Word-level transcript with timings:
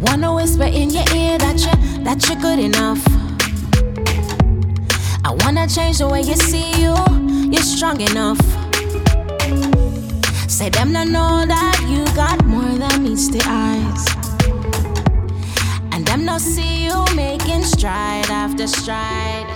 Wanna 0.00 0.34
whisper 0.34 0.64
in 0.64 0.88
your 0.88 1.04
ear 1.14 1.36
that 1.36 1.60
you 1.60 2.04
that 2.04 2.26
you're 2.26 2.40
good 2.40 2.58
enough. 2.58 3.04
I 5.22 5.30
wanna 5.44 5.68
change 5.68 5.98
the 5.98 6.08
way 6.08 6.22
you 6.22 6.36
see 6.36 6.72
you. 6.80 6.96
You're 7.52 7.62
strong 7.62 8.00
enough. 8.00 8.40
Say 10.48 10.70
them 10.70 10.94
to 10.94 11.04
know 11.04 11.44
that 11.44 11.76
you 11.86 12.06
got 12.16 12.42
more 12.46 12.62
than 12.62 13.02
meets 13.02 13.28
the 13.28 13.42
eyes. 13.44 14.06
And 15.92 16.06
them 16.06 16.24
no 16.24 16.38
see 16.38 16.84
you 16.86 17.04
making 17.14 17.64
stride 17.64 18.30
after 18.30 18.66
stride. 18.66 19.46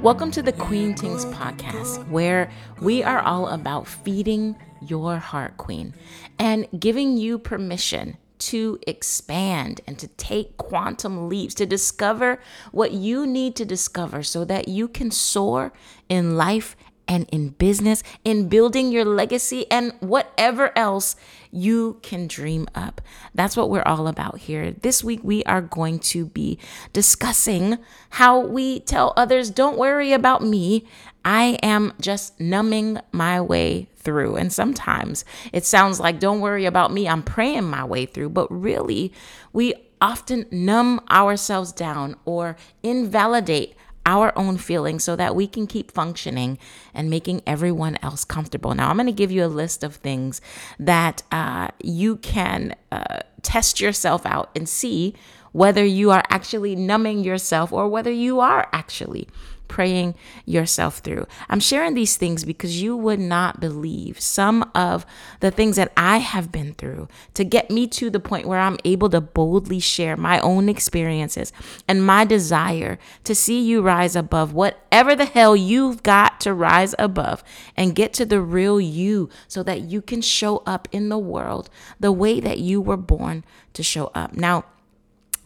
Welcome 0.00 0.30
to 0.30 0.40
the 0.40 0.52
Queen 0.52 0.94
Tings 0.94 1.26
podcast, 1.26 2.08
where 2.08 2.50
we 2.80 3.02
are 3.02 3.20
all 3.20 3.48
about 3.48 3.86
feeding 3.86 4.56
your 4.80 5.18
heart, 5.18 5.58
Queen, 5.58 5.92
and 6.38 6.66
giving 6.80 7.18
you 7.18 7.38
permission 7.38 8.16
to 8.40 8.78
expand 8.86 9.80
and 9.86 9.98
to 9.98 10.08
take 10.08 10.56
quantum 10.56 11.28
leaps, 11.28 11.54
to 11.54 11.66
discover 11.66 12.40
what 12.72 12.92
you 12.92 13.26
need 13.26 13.54
to 13.56 13.64
discover 13.64 14.22
so 14.22 14.44
that 14.44 14.68
you 14.68 14.88
can 14.88 15.10
soar 15.10 15.72
in 16.08 16.36
life 16.36 16.76
and 17.10 17.28
in 17.30 17.48
business, 17.48 18.04
in 18.24 18.48
building 18.48 18.92
your 18.92 19.04
legacy, 19.04 19.68
and 19.68 19.92
whatever 19.98 20.70
else 20.78 21.16
you 21.50 21.98
can 22.02 22.28
dream 22.28 22.68
up. 22.72 23.00
That's 23.34 23.56
what 23.56 23.68
we're 23.68 23.82
all 23.82 24.06
about 24.06 24.38
here. 24.38 24.70
This 24.70 25.02
week, 25.02 25.18
we 25.24 25.42
are 25.42 25.60
going 25.60 25.98
to 25.98 26.26
be 26.26 26.56
discussing 26.92 27.78
how 28.10 28.38
we 28.38 28.78
tell 28.78 29.12
others, 29.16 29.50
don't 29.50 29.76
worry 29.76 30.12
about 30.12 30.44
me. 30.44 30.86
I 31.24 31.58
am 31.64 31.94
just 32.00 32.38
numbing 32.38 33.00
my 33.10 33.40
way 33.40 33.88
through. 34.02 34.36
And 34.36 34.52
sometimes 34.52 35.24
it 35.52 35.64
sounds 35.64 36.00
like, 36.00 36.18
don't 36.18 36.40
worry 36.40 36.66
about 36.66 36.92
me. 36.92 37.08
I'm 37.08 37.22
praying 37.22 37.64
my 37.64 37.84
way 37.84 38.06
through. 38.06 38.30
But 38.30 38.50
really, 38.50 39.12
we 39.52 39.74
often 40.00 40.46
numb 40.50 41.00
ourselves 41.10 41.72
down 41.72 42.16
or 42.24 42.56
invalidate 42.82 43.74
our 44.06 44.36
own 44.36 44.56
feelings 44.56 45.04
so 45.04 45.14
that 45.14 45.36
we 45.36 45.46
can 45.46 45.66
keep 45.66 45.92
functioning 45.92 46.58
and 46.94 47.10
making 47.10 47.42
everyone 47.46 47.98
else 48.02 48.24
comfortable. 48.24 48.74
Now, 48.74 48.88
I'm 48.88 48.96
going 48.96 49.06
to 49.06 49.12
give 49.12 49.30
you 49.30 49.44
a 49.44 49.46
list 49.46 49.84
of 49.84 49.96
things 49.96 50.40
that 50.78 51.22
uh, 51.30 51.68
you 51.82 52.16
can 52.16 52.74
uh, 52.90 53.20
test 53.42 53.80
yourself 53.80 54.24
out 54.24 54.50
and 54.56 54.68
see 54.68 55.14
whether 55.52 55.84
you 55.84 56.10
are 56.10 56.22
actually 56.30 56.74
numbing 56.74 57.24
yourself 57.24 57.72
or 57.72 57.88
whether 57.88 58.10
you 58.10 58.40
are 58.40 58.68
actually 58.72 59.28
praying 59.70 60.16
yourself 60.44 60.98
through. 60.98 61.26
I'm 61.48 61.60
sharing 61.60 61.94
these 61.94 62.16
things 62.16 62.44
because 62.44 62.82
you 62.82 62.96
would 62.96 63.20
not 63.20 63.60
believe 63.60 64.20
some 64.20 64.68
of 64.74 65.06
the 65.38 65.52
things 65.52 65.76
that 65.76 65.92
I 65.96 66.18
have 66.18 66.50
been 66.50 66.74
through 66.74 67.06
to 67.34 67.44
get 67.44 67.70
me 67.70 67.86
to 67.86 68.10
the 68.10 68.18
point 68.18 68.48
where 68.48 68.58
I'm 68.58 68.78
able 68.84 69.08
to 69.10 69.20
boldly 69.20 69.78
share 69.78 70.16
my 70.16 70.40
own 70.40 70.68
experiences 70.68 71.52
and 71.86 72.04
my 72.04 72.24
desire 72.24 72.98
to 73.22 73.34
see 73.34 73.60
you 73.60 73.80
rise 73.80 74.16
above 74.16 74.52
whatever 74.52 75.14
the 75.14 75.24
hell 75.24 75.54
you've 75.54 76.02
got 76.02 76.40
to 76.40 76.52
rise 76.52 76.94
above 76.98 77.44
and 77.76 77.94
get 77.94 78.12
to 78.14 78.26
the 78.26 78.40
real 78.40 78.80
you 78.80 79.30
so 79.46 79.62
that 79.62 79.82
you 79.82 80.02
can 80.02 80.20
show 80.20 80.64
up 80.66 80.88
in 80.90 81.08
the 81.08 81.18
world 81.18 81.70
the 82.00 82.12
way 82.12 82.40
that 82.40 82.58
you 82.58 82.80
were 82.80 82.96
born 82.96 83.44
to 83.74 83.84
show 83.84 84.10
up. 84.16 84.34
Now, 84.34 84.64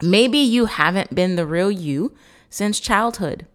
maybe 0.01 0.39
you 0.39 0.65
haven't 0.65 1.15
been 1.15 1.37
the 1.37 1.47
real 1.47 1.71
you 1.71 2.15
since 2.49 2.81
childhood. 2.81 3.47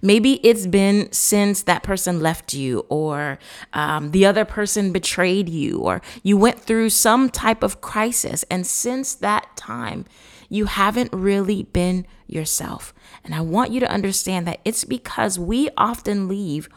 Maybe 0.00 0.34
it's 0.46 0.66
been 0.66 1.10
since 1.12 1.62
that 1.62 1.82
person 1.82 2.20
left 2.20 2.54
you, 2.54 2.86
or 2.88 3.38
um, 3.72 4.10
the 4.10 4.26
other 4.26 4.44
person 4.44 4.92
betrayed 4.92 5.48
you, 5.48 5.78
or 5.78 6.02
you 6.22 6.36
went 6.36 6.60
through 6.60 6.90
some 6.90 7.30
type 7.30 7.62
of 7.62 7.80
crisis. 7.80 8.44
And 8.50 8.66
since 8.66 9.14
that 9.14 9.56
time, 9.56 10.04
you 10.48 10.66
haven't 10.66 11.12
really 11.12 11.62
been 11.62 12.06
yourself. 12.26 12.92
And 13.24 13.34
I 13.34 13.40
want 13.40 13.70
you 13.70 13.80
to 13.80 13.90
understand 13.90 14.46
that 14.46 14.60
it's 14.64 14.84
because 14.84 15.38
we 15.38 15.70
often 15.76 16.28
leave 16.28 16.68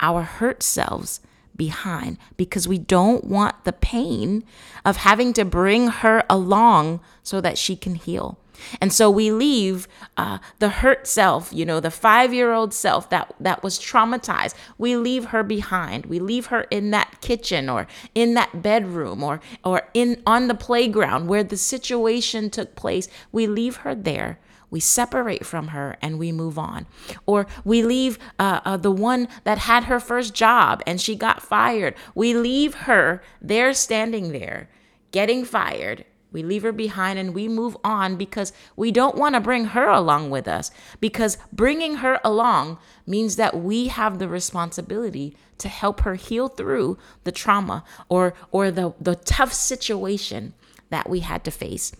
our 0.00 0.22
hurt 0.22 0.62
selves 0.62 1.20
behind 1.56 2.16
because 2.36 2.68
we 2.68 2.78
don't 2.78 3.24
want 3.24 3.64
the 3.64 3.72
pain 3.72 4.44
of 4.84 4.98
having 4.98 5.32
to 5.34 5.44
bring 5.44 5.88
her 5.88 6.24
along 6.30 7.00
so 7.22 7.40
that 7.40 7.58
she 7.58 7.76
can 7.76 7.96
heal. 7.96 8.38
And 8.80 8.92
so 8.92 9.10
we 9.10 9.30
leave 9.30 9.88
uh, 10.16 10.38
the 10.58 10.68
hurt 10.68 11.06
self, 11.06 11.52
you 11.52 11.64
know, 11.64 11.80
the 11.80 11.90
five 11.90 12.32
year 12.32 12.52
old 12.52 12.74
self 12.74 13.10
that, 13.10 13.34
that 13.40 13.62
was 13.62 13.78
traumatized. 13.78 14.54
We 14.76 14.96
leave 14.96 15.26
her 15.26 15.42
behind. 15.42 16.06
We 16.06 16.18
leave 16.18 16.46
her 16.46 16.62
in 16.70 16.90
that 16.90 17.20
kitchen 17.20 17.68
or 17.68 17.86
in 18.14 18.34
that 18.34 18.62
bedroom 18.62 19.22
or, 19.22 19.40
or 19.64 19.88
in 19.94 20.22
on 20.26 20.48
the 20.48 20.54
playground 20.54 21.28
where 21.28 21.44
the 21.44 21.56
situation 21.56 22.50
took 22.50 22.74
place. 22.74 23.08
We 23.32 23.46
leave 23.46 23.78
her 23.78 23.94
there 23.94 24.38
we 24.70 24.80
separate 24.80 25.46
from 25.46 25.68
her 25.68 25.96
and 26.02 26.18
we 26.18 26.32
move 26.32 26.58
on. 26.58 26.86
Or 27.26 27.46
we 27.64 27.82
leave 27.82 28.18
uh, 28.38 28.60
uh, 28.64 28.76
the 28.76 28.90
one 28.90 29.28
that 29.44 29.58
had 29.58 29.84
her 29.84 30.00
first 30.00 30.34
job 30.34 30.82
and 30.86 31.00
she 31.00 31.16
got 31.16 31.42
fired. 31.42 31.94
We 32.14 32.34
leave 32.34 32.74
her 32.74 33.22
there 33.40 33.72
standing 33.72 34.32
there 34.32 34.68
getting 35.10 35.44
fired 35.44 36.04
we 36.32 36.42
leave 36.42 36.62
her 36.62 36.72
behind 36.72 37.18
and 37.18 37.34
we 37.34 37.48
move 37.48 37.76
on 37.82 38.16
because 38.16 38.52
we 38.76 38.92
don't 38.92 39.16
want 39.16 39.34
to 39.34 39.40
bring 39.40 39.66
her 39.66 39.88
along 39.88 40.30
with 40.30 40.46
us. 40.46 40.70
Because 41.00 41.38
bringing 41.52 41.96
her 41.96 42.20
along 42.22 42.78
means 43.06 43.36
that 43.36 43.56
we 43.56 43.88
have 43.88 44.18
the 44.18 44.28
responsibility 44.28 45.36
to 45.58 45.68
help 45.68 46.00
her 46.00 46.14
heal 46.14 46.48
through 46.48 46.98
the 47.24 47.32
trauma 47.32 47.84
or, 48.08 48.34
or 48.50 48.70
the, 48.70 48.94
the 49.00 49.14
tough 49.14 49.52
situation 49.52 50.54
that 50.90 51.08
we 51.08 51.20
had 51.20 51.44
to 51.44 51.50
face. 51.50 51.92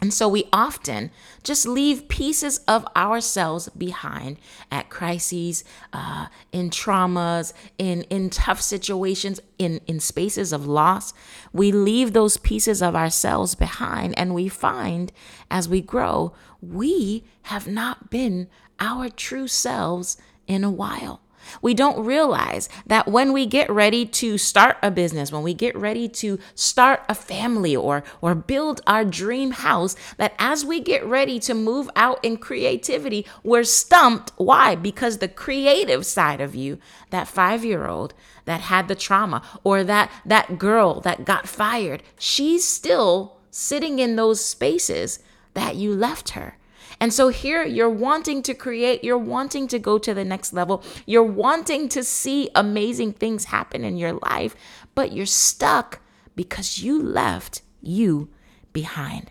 And 0.00 0.12
so 0.12 0.28
we 0.28 0.44
often 0.52 1.10
just 1.42 1.66
leave 1.66 2.08
pieces 2.08 2.58
of 2.68 2.86
ourselves 2.94 3.70
behind 3.70 4.36
at 4.70 4.90
crises, 4.90 5.64
uh, 5.92 6.26
in 6.52 6.68
traumas, 6.68 7.54
in, 7.78 8.02
in 8.02 8.28
tough 8.28 8.60
situations, 8.60 9.40
in, 9.58 9.80
in 9.86 9.98
spaces 10.00 10.52
of 10.52 10.66
loss. 10.66 11.14
We 11.52 11.72
leave 11.72 12.12
those 12.12 12.36
pieces 12.36 12.82
of 12.82 12.94
ourselves 12.94 13.54
behind, 13.54 14.18
and 14.18 14.34
we 14.34 14.48
find 14.48 15.12
as 15.50 15.68
we 15.68 15.80
grow, 15.80 16.34
we 16.60 17.24
have 17.44 17.66
not 17.66 18.10
been 18.10 18.48
our 18.78 19.08
true 19.08 19.48
selves 19.48 20.18
in 20.46 20.62
a 20.62 20.70
while. 20.70 21.22
We 21.62 21.74
don't 21.74 22.04
realize 22.04 22.68
that 22.86 23.08
when 23.08 23.32
we 23.32 23.46
get 23.46 23.70
ready 23.70 24.06
to 24.06 24.38
start 24.38 24.76
a 24.82 24.90
business, 24.90 25.32
when 25.32 25.42
we 25.42 25.54
get 25.54 25.76
ready 25.76 26.08
to 26.08 26.38
start 26.54 27.02
a 27.08 27.14
family 27.14 27.74
or 27.74 28.04
or 28.20 28.34
build 28.34 28.80
our 28.86 29.04
dream 29.04 29.52
house, 29.52 29.96
that 30.16 30.34
as 30.38 30.64
we 30.64 30.80
get 30.80 31.04
ready 31.04 31.38
to 31.40 31.54
move 31.54 31.88
out 31.96 32.24
in 32.24 32.36
creativity, 32.36 33.26
we're 33.42 33.64
stumped. 33.64 34.32
Why? 34.36 34.74
Because 34.74 35.18
the 35.18 35.28
creative 35.28 36.04
side 36.06 36.40
of 36.40 36.54
you, 36.54 36.78
that 37.10 37.26
5-year-old 37.26 38.14
that 38.44 38.60
had 38.60 38.88
the 38.88 38.94
trauma 38.94 39.42
or 39.64 39.82
that 39.84 40.10
that 40.24 40.58
girl 40.58 41.00
that 41.00 41.24
got 41.24 41.48
fired, 41.48 42.02
she's 42.18 42.64
still 42.64 43.38
sitting 43.50 43.98
in 43.98 44.16
those 44.16 44.44
spaces 44.44 45.18
that 45.54 45.76
you 45.76 45.94
left 45.94 46.30
her. 46.30 46.58
And 47.00 47.12
so 47.12 47.28
here 47.28 47.64
you're 47.64 47.90
wanting 47.90 48.42
to 48.42 48.54
create, 48.54 49.04
you're 49.04 49.18
wanting 49.18 49.68
to 49.68 49.78
go 49.78 49.98
to 49.98 50.14
the 50.14 50.24
next 50.24 50.52
level, 50.52 50.82
you're 51.04 51.22
wanting 51.22 51.88
to 51.90 52.02
see 52.02 52.50
amazing 52.54 53.12
things 53.12 53.46
happen 53.46 53.84
in 53.84 53.96
your 53.96 54.14
life, 54.14 54.56
but 54.94 55.12
you're 55.12 55.26
stuck 55.26 56.00
because 56.34 56.78
you 56.78 57.02
left 57.02 57.62
you 57.82 58.28
behind. 58.72 59.30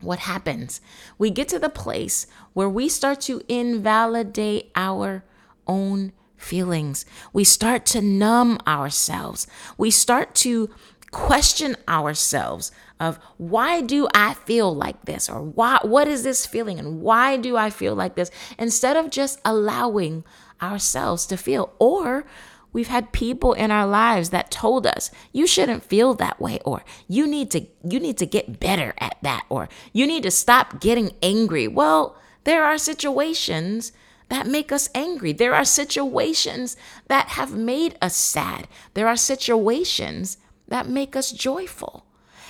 What 0.00 0.20
happens? 0.20 0.80
We 1.18 1.30
get 1.30 1.48
to 1.48 1.58
the 1.58 1.70
place 1.70 2.26
where 2.52 2.68
we 2.68 2.88
start 2.88 3.20
to 3.22 3.42
invalidate 3.48 4.70
our 4.76 5.24
own 5.66 6.12
feelings. 6.36 7.06
We 7.32 7.44
start 7.44 7.86
to 7.86 8.02
numb 8.02 8.58
ourselves. 8.66 9.46
We 9.78 9.90
start 9.90 10.34
to 10.36 10.70
question 11.10 11.76
ourselves 11.88 12.70
of 12.98 13.18
why 13.36 13.80
do 13.80 14.08
I 14.14 14.34
feel 14.34 14.74
like 14.74 15.04
this 15.04 15.28
or 15.28 15.42
why 15.42 15.78
what 15.82 16.08
is 16.08 16.22
this 16.22 16.46
feeling 16.46 16.78
and 16.78 17.00
why 17.00 17.36
do 17.36 17.56
I 17.56 17.70
feel 17.70 17.94
like 17.94 18.14
this 18.14 18.30
instead 18.58 18.96
of 18.96 19.10
just 19.10 19.40
allowing 19.44 20.24
ourselves 20.62 21.26
to 21.26 21.36
feel 21.36 21.74
or 21.78 22.24
we've 22.72 22.88
had 22.88 23.12
people 23.12 23.52
in 23.52 23.70
our 23.70 23.86
lives 23.86 24.30
that 24.30 24.50
told 24.50 24.86
us 24.86 25.10
you 25.32 25.46
shouldn't 25.46 25.84
feel 25.84 26.14
that 26.14 26.40
way 26.40 26.58
or 26.64 26.82
you 27.06 27.26
need 27.26 27.50
to 27.50 27.66
you 27.84 28.00
need 28.00 28.16
to 28.18 28.26
get 28.26 28.58
better 28.58 28.94
at 28.98 29.16
that 29.22 29.44
or 29.50 29.68
you 29.92 30.06
need 30.06 30.22
to 30.22 30.30
stop 30.30 30.80
getting 30.80 31.10
angry 31.22 31.68
well 31.68 32.16
there 32.44 32.64
are 32.64 32.78
situations 32.78 33.92
that 34.28 34.46
make 34.46 34.72
us 34.72 34.88
angry. 34.94 35.32
There 35.32 35.54
are 35.54 35.64
situations 35.64 36.76
that 37.08 37.28
have 37.30 37.56
made 37.56 37.96
us 38.02 38.16
sad. 38.16 38.66
There 38.94 39.08
are 39.08 39.16
situations 39.16 40.38
that 40.68 40.88
make 40.88 41.14
us 41.14 41.30
joyful. 41.30 42.05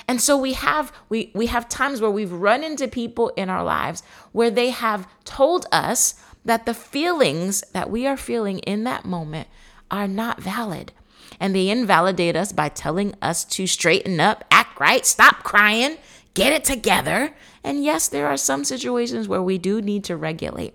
And 0.08 0.20
so 0.20 0.36
we 0.36 0.52
have 0.52 0.92
we 1.08 1.30
we 1.34 1.46
have 1.46 1.68
times 1.68 2.00
where 2.00 2.10
we've 2.10 2.32
run 2.32 2.62
into 2.62 2.86
people 2.86 3.30
in 3.30 3.50
our 3.50 3.64
lives 3.64 4.02
where 4.32 4.50
they 4.50 4.70
have 4.70 5.08
told 5.24 5.66
us 5.72 6.14
that 6.44 6.64
the 6.64 6.74
feelings 6.74 7.62
that 7.72 7.90
we 7.90 8.06
are 8.06 8.16
feeling 8.16 8.60
in 8.60 8.84
that 8.84 9.04
moment 9.04 9.48
are 9.90 10.08
not 10.08 10.40
valid. 10.40 10.92
And 11.40 11.54
they 11.54 11.68
invalidate 11.68 12.36
us 12.36 12.52
by 12.52 12.68
telling 12.68 13.14
us 13.20 13.44
to 13.44 13.66
straighten 13.66 14.20
up, 14.20 14.44
act 14.50 14.78
right, 14.80 15.04
stop 15.04 15.42
crying, 15.42 15.98
get 16.34 16.52
it 16.52 16.64
together. 16.64 17.34
And 17.64 17.84
yes, 17.84 18.08
there 18.08 18.28
are 18.28 18.36
some 18.36 18.64
situations 18.64 19.28
where 19.28 19.42
we 19.42 19.58
do 19.58 19.82
need 19.82 20.04
to 20.04 20.16
regulate. 20.16 20.72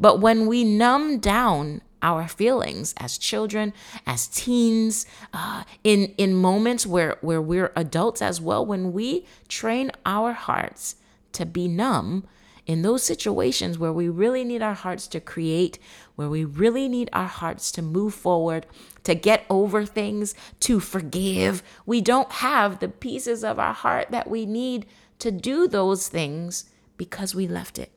But 0.00 0.20
when 0.20 0.46
we 0.46 0.64
numb 0.64 1.18
down 1.18 1.82
our 2.02 2.28
feelings 2.28 2.94
as 2.98 3.18
children, 3.18 3.72
as 4.06 4.26
teens, 4.28 5.06
uh, 5.32 5.64
in 5.84 6.14
in 6.16 6.34
moments 6.34 6.86
where 6.86 7.16
where 7.20 7.42
we're 7.42 7.72
adults 7.76 8.22
as 8.22 8.40
well, 8.40 8.64
when 8.64 8.92
we 8.92 9.26
train 9.48 9.90
our 10.06 10.32
hearts 10.32 10.96
to 11.32 11.46
be 11.46 11.68
numb, 11.68 12.26
in 12.66 12.82
those 12.82 13.02
situations 13.02 13.78
where 13.78 13.92
we 13.92 14.08
really 14.08 14.44
need 14.44 14.62
our 14.62 14.74
hearts 14.74 15.08
to 15.08 15.20
create, 15.20 15.78
where 16.14 16.28
we 16.28 16.44
really 16.44 16.88
need 16.88 17.10
our 17.12 17.26
hearts 17.26 17.72
to 17.72 17.82
move 17.82 18.14
forward, 18.14 18.64
to 19.02 19.14
get 19.14 19.44
over 19.50 19.84
things, 19.84 20.34
to 20.60 20.78
forgive, 20.78 21.62
we 21.84 22.00
don't 22.00 22.30
have 22.30 22.78
the 22.78 22.88
pieces 22.88 23.42
of 23.42 23.58
our 23.58 23.74
heart 23.74 24.10
that 24.10 24.30
we 24.30 24.46
need 24.46 24.86
to 25.18 25.30
do 25.30 25.66
those 25.66 26.08
things 26.08 26.70
because 26.96 27.34
we 27.34 27.48
left 27.48 27.78
it 27.78 27.90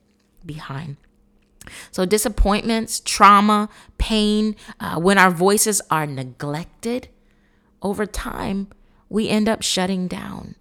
behind. 0.45 0.97
So, 1.91 2.05
disappointments, 2.05 3.01
trauma, 3.03 3.69
pain, 3.97 4.55
uh, 4.79 4.99
when 4.99 5.17
our 5.17 5.31
voices 5.31 5.81
are 5.89 6.05
neglected, 6.05 7.09
over 7.81 8.05
time, 8.05 8.67
we 9.09 9.29
end 9.29 9.47
up 9.47 9.61
shutting 9.61 10.07
down. 10.07 10.55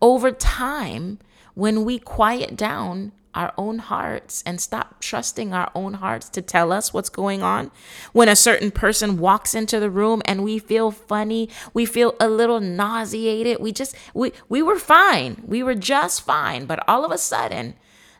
Over 0.00 0.30
time, 0.30 1.18
when 1.54 1.84
we 1.84 1.98
quiet 1.98 2.56
down 2.56 3.12
our 3.34 3.52
own 3.58 3.78
hearts 3.78 4.42
and 4.46 4.60
stop 4.60 5.00
trusting 5.00 5.52
our 5.52 5.70
own 5.74 5.94
hearts 5.94 6.28
to 6.30 6.42
tell 6.42 6.72
us 6.72 6.94
what's 6.94 7.08
going 7.08 7.42
on. 7.42 7.70
When 8.12 8.28
a 8.28 8.36
certain 8.36 8.70
person 8.70 9.18
walks 9.18 9.54
into 9.54 9.80
the 9.80 9.90
room 9.90 10.22
and 10.24 10.44
we 10.44 10.58
feel 10.58 10.90
funny, 10.90 11.48
we 11.72 11.84
feel 11.84 12.14
a 12.20 12.28
little 12.28 12.60
nauseated. 12.60 13.58
We 13.60 13.72
just 13.72 13.96
we 14.14 14.32
we 14.48 14.62
were 14.62 14.78
fine. 14.78 15.42
We 15.46 15.62
were 15.62 15.74
just 15.74 16.22
fine, 16.22 16.66
but 16.66 16.86
all 16.88 17.04
of 17.04 17.10
a 17.10 17.18
sudden, 17.18 17.74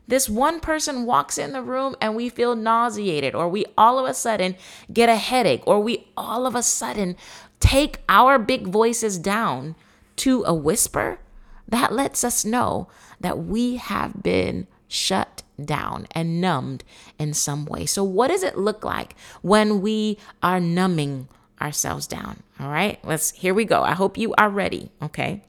this 0.07 0.29
one 0.29 0.59
person 0.59 1.05
walks 1.05 1.37
in 1.37 1.51
the 1.51 1.61
room 1.61 1.95
and 1.99 2.15
we 2.15 2.29
feel 2.29 2.55
nauseated 2.55 3.33
or 3.33 3.49
we 3.49 3.65
all 3.77 3.97
of 3.99 4.05
a 4.05 4.13
sudden 4.13 4.55
get 4.91 5.09
a 5.09 5.15
headache 5.15 5.63
or 5.65 5.79
we 5.79 6.07
all 6.15 6.45
of 6.45 6.55
a 6.55 6.63
sudden 6.63 7.15
take 7.59 7.99
our 8.07 8.37
big 8.37 8.67
voices 8.67 9.17
down 9.17 9.75
to 10.17 10.43
a 10.45 10.53
whisper. 10.53 11.19
That 11.67 11.91
lets 11.91 12.23
us 12.23 12.45
know 12.45 12.87
that 13.19 13.39
we 13.39 13.77
have 13.77 14.21
been 14.21 14.67
shut 14.87 15.43
down 15.63 16.07
and 16.11 16.39
numbed 16.39 16.83
in 17.17 17.33
some 17.33 17.65
way. 17.65 17.85
So, 17.85 18.03
what 18.03 18.27
does 18.27 18.43
it 18.43 18.57
look 18.57 18.85
like 18.85 19.15
when 19.41 19.81
we 19.81 20.17
are 20.43 20.59
numbing 20.59 21.27
ourselves 21.59 22.05
down? 22.05 22.43
All 22.59 22.69
right, 22.69 22.99
let's 23.03 23.31
here 23.31 23.53
we 23.53 23.65
go. 23.65 23.81
I 23.81 23.93
hope 23.93 24.17
you 24.17 24.33
are 24.37 24.49
ready. 24.49 24.91
Okay. 25.01 25.41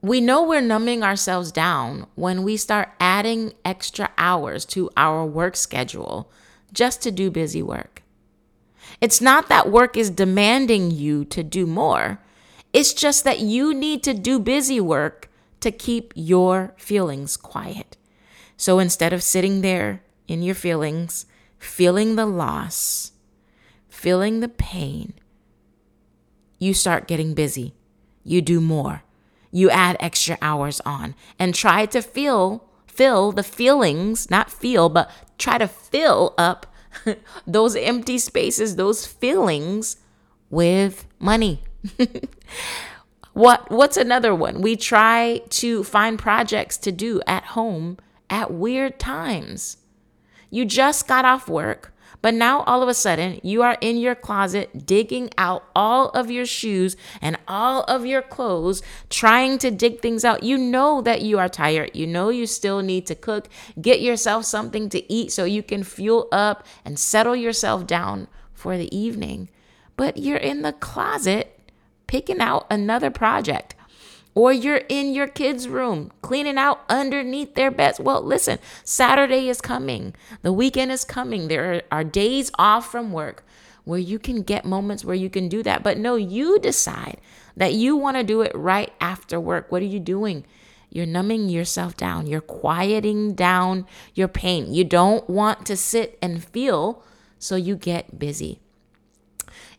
We 0.00 0.20
know 0.20 0.42
we're 0.42 0.60
numbing 0.60 1.02
ourselves 1.02 1.50
down 1.50 2.06
when 2.14 2.44
we 2.44 2.56
start 2.56 2.90
adding 3.00 3.52
extra 3.64 4.10
hours 4.16 4.64
to 4.66 4.90
our 4.96 5.26
work 5.26 5.56
schedule 5.56 6.30
just 6.72 7.02
to 7.02 7.10
do 7.10 7.30
busy 7.30 7.62
work. 7.62 8.02
It's 9.00 9.20
not 9.20 9.48
that 9.48 9.70
work 9.70 9.96
is 9.96 10.10
demanding 10.10 10.92
you 10.92 11.24
to 11.26 11.42
do 11.42 11.66
more, 11.66 12.20
it's 12.72 12.92
just 12.92 13.24
that 13.24 13.40
you 13.40 13.74
need 13.74 14.02
to 14.04 14.14
do 14.14 14.38
busy 14.38 14.80
work 14.80 15.30
to 15.60 15.72
keep 15.72 16.12
your 16.14 16.74
feelings 16.76 17.36
quiet. 17.36 17.96
So 18.56 18.78
instead 18.78 19.12
of 19.12 19.22
sitting 19.22 19.62
there 19.62 20.02
in 20.28 20.42
your 20.42 20.54
feelings, 20.54 21.26
feeling 21.58 22.14
the 22.14 22.26
loss, 22.26 23.12
feeling 23.88 24.40
the 24.40 24.48
pain, 24.48 25.14
you 26.58 26.74
start 26.74 27.08
getting 27.08 27.34
busy. 27.34 27.74
You 28.22 28.42
do 28.42 28.60
more. 28.60 29.02
You 29.50 29.70
add 29.70 29.96
extra 30.00 30.38
hours 30.42 30.80
on 30.84 31.14
and 31.38 31.54
try 31.54 31.86
to 31.86 32.02
feel 32.02 32.64
fill 32.86 33.32
the 33.32 33.42
feelings, 33.42 34.30
not 34.30 34.50
feel, 34.50 34.88
but 34.88 35.10
try 35.38 35.56
to 35.58 35.68
fill 35.68 36.34
up 36.36 36.66
those 37.46 37.76
empty 37.76 38.18
spaces, 38.18 38.76
those 38.76 39.06
feelings 39.06 39.96
with 40.50 41.06
money. 41.20 41.62
What 43.38 43.70
what's 43.70 43.96
another 43.96 44.34
one? 44.34 44.62
We 44.62 44.74
try 44.74 45.42
to 45.50 45.84
find 45.84 46.18
projects 46.18 46.76
to 46.78 46.90
do 46.90 47.22
at 47.24 47.44
home 47.44 47.98
at 48.28 48.52
weird 48.52 48.98
times. 48.98 49.76
You 50.50 50.64
just 50.64 51.06
got 51.06 51.24
off 51.24 51.48
work, 51.48 51.94
but 52.20 52.34
now 52.34 52.62
all 52.62 52.82
of 52.82 52.88
a 52.88 52.94
sudden 52.94 53.40
you 53.42 53.62
are 53.62 53.76
in 53.80 53.96
your 53.96 54.14
closet 54.14 54.86
digging 54.86 55.30
out 55.38 55.64
all 55.74 56.08
of 56.10 56.30
your 56.30 56.46
shoes 56.46 56.96
and 57.20 57.38
all 57.46 57.82
of 57.84 58.04
your 58.04 58.22
clothes, 58.22 58.82
trying 59.08 59.58
to 59.58 59.70
dig 59.70 60.00
things 60.00 60.24
out. 60.24 60.42
You 60.42 60.58
know 60.58 61.00
that 61.02 61.22
you 61.22 61.38
are 61.38 61.48
tired. 61.48 61.90
You 61.94 62.06
know 62.06 62.28
you 62.28 62.46
still 62.46 62.82
need 62.82 63.06
to 63.06 63.14
cook, 63.14 63.48
get 63.80 64.00
yourself 64.00 64.44
something 64.44 64.88
to 64.90 65.12
eat 65.12 65.32
so 65.32 65.44
you 65.44 65.62
can 65.62 65.84
fuel 65.84 66.28
up 66.32 66.66
and 66.84 66.98
settle 66.98 67.36
yourself 67.36 67.86
down 67.86 68.28
for 68.52 68.76
the 68.76 68.94
evening. 68.96 69.48
But 69.96 70.16
you're 70.16 70.36
in 70.36 70.62
the 70.62 70.72
closet 70.72 71.54
picking 72.06 72.40
out 72.40 72.66
another 72.70 73.10
project 73.10 73.74
or 74.38 74.52
you're 74.52 74.82
in 74.88 75.12
your 75.12 75.26
kids' 75.26 75.66
room 75.66 76.12
cleaning 76.22 76.56
out 76.56 76.80
underneath 76.88 77.56
their 77.56 77.72
beds. 77.72 77.98
Well, 77.98 78.22
listen, 78.22 78.60
Saturday 78.84 79.48
is 79.48 79.60
coming, 79.60 80.14
the 80.42 80.52
weekend 80.52 80.92
is 80.92 81.04
coming. 81.04 81.48
There 81.48 81.82
are 81.90 82.04
days 82.04 82.52
off 82.56 82.88
from 82.88 83.10
work 83.10 83.44
where 83.82 83.98
you 83.98 84.16
can 84.16 84.42
get 84.42 84.64
moments 84.64 85.04
where 85.04 85.16
you 85.16 85.28
can 85.28 85.48
do 85.48 85.64
that. 85.64 85.82
But 85.82 85.98
no, 85.98 86.14
you 86.14 86.60
decide 86.60 87.20
that 87.56 87.74
you 87.74 87.96
want 87.96 88.16
to 88.16 88.22
do 88.22 88.42
it 88.42 88.52
right 88.54 88.92
after 89.00 89.40
work. 89.40 89.72
What 89.72 89.82
are 89.82 89.86
you 89.86 89.98
doing? 89.98 90.44
You're 90.88 91.04
numbing 91.04 91.48
yourself 91.48 91.96
down. 91.96 92.28
You're 92.28 92.40
quieting 92.40 93.34
down 93.34 93.86
your 94.14 94.28
pain. 94.28 94.72
You 94.72 94.84
don't 94.84 95.28
want 95.28 95.66
to 95.66 95.76
sit 95.76 96.16
and 96.22 96.44
feel, 96.44 97.02
so 97.40 97.56
you 97.56 97.74
get 97.74 98.20
busy. 98.20 98.60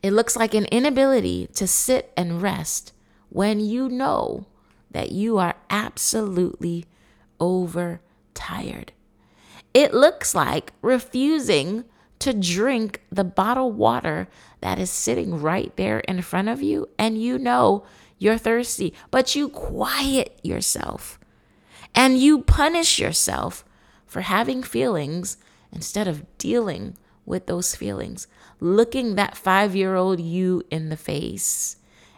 It 0.04 0.12
looks 0.12 0.36
like 0.36 0.54
an 0.54 0.66
inability 0.66 1.48
to 1.54 1.66
sit 1.66 2.12
and 2.18 2.42
rest 2.42 2.92
when 3.30 3.60
you 3.60 3.88
know 3.88 4.46
that 4.92 5.12
you 5.12 5.38
are 5.38 5.56
absolutely 5.70 6.86
overtired. 7.40 8.92
It 9.74 9.94
looks 9.94 10.34
like 10.34 10.74
refusing 10.82 11.86
to 12.20 12.34
drink 12.34 13.02
the 13.12 13.24
bottled 13.24 13.78
water 13.78 14.28
that 14.62 14.80
is 14.80 14.90
sitting 14.90 15.40
right 15.40 15.76
there 15.78 16.00
in 16.00 16.22
front 16.22 16.50
of 16.50 16.62
you, 16.62 16.90
and 16.98 17.22
you 17.22 17.38
know 17.38 17.86
you're 18.18 18.38
thirsty, 18.38 18.94
but 19.10 19.36
you 19.36 19.48
quiet 19.48 20.38
yourself 20.44 21.20
and 21.96 22.18
you 22.18 22.42
punish 22.42 23.00
yourself 23.00 23.66
for 24.06 24.22
having 24.22 24.64
feelings 24.64 25.38
instead 25.72 26.08
of 26.08 26.26
dealing 26.38 26.98
with 27.26 27.46
those 27.46 27.76
feelings, 27.76 28.28
looking 28.60 29.16
that 29.16 29.38
five 29.38 29.76
year 29.76 29.96
old 29.96 30.20
you 30.20 30.64
in 30.70 30.90
the 30.90 30.98
face 30.98 31.78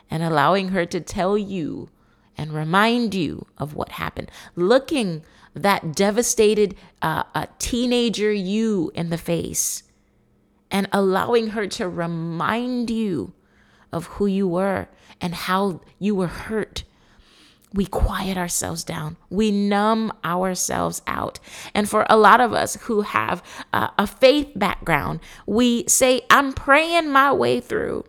and 0.10 0.24
allowing 0.24 0.70
her 0.70 0.86
to 0.86 1.00
tell 1.00 1.38
you 1.38 1.90
and 2.38 2.54
remind 2.54 3.14
you 3.14 3.48
of 3.58 3.76
what 3.76 3.90
happened, 3.94 4.32
looking 4.56 5.24
that 5.54 5.96
devastated 5.96 6.76
uh, 7.02 7.46
teenager 7.60 8.32
you 8.32 8.92
in 8.96 9.10
the 9.10 9.18
face 9.18 9.84
and 10.70 10.88
allowing 10.94 11.48
her 11.48 11.68
to 11.68 11.90
remind 11.90 12.90
you 12.90 13.34
of 13.92 14.06
who 14.08 14.26
you 14.26 14.48
were 14.48 14.88
and 15.20 15.36
how 15.36 15.82
you 16.00 16.16
were 16.16 16.28
hurt 16.28 16.84
we 17.74 17.86
quiet 17.86 18.38
ourselves 18.38 18.84
down. 18.84 19.16
We 19.30 19.50
numb 19.52 20.12
ourselves 20.26 21.02
out. 21.08 21.40
And 21.74 21.90
for 21.90 22.06
a 22.10 22.18
lot 22.18 22.42
of 22.42 22.54
us 22.54 22.76
who 22.82 23.02
have 23.02 23.42
uh, 23.72 23.90
a 23.98 24.06
faith 24.06 24.52
background, 24.56 25.22
we 25.46 25.86
say, 25.88 26.22
I'm 26.30 26.52
praying 26.52 27.10
my 27.10 27.32
way 27.32 27.62
through. 27.62 28.06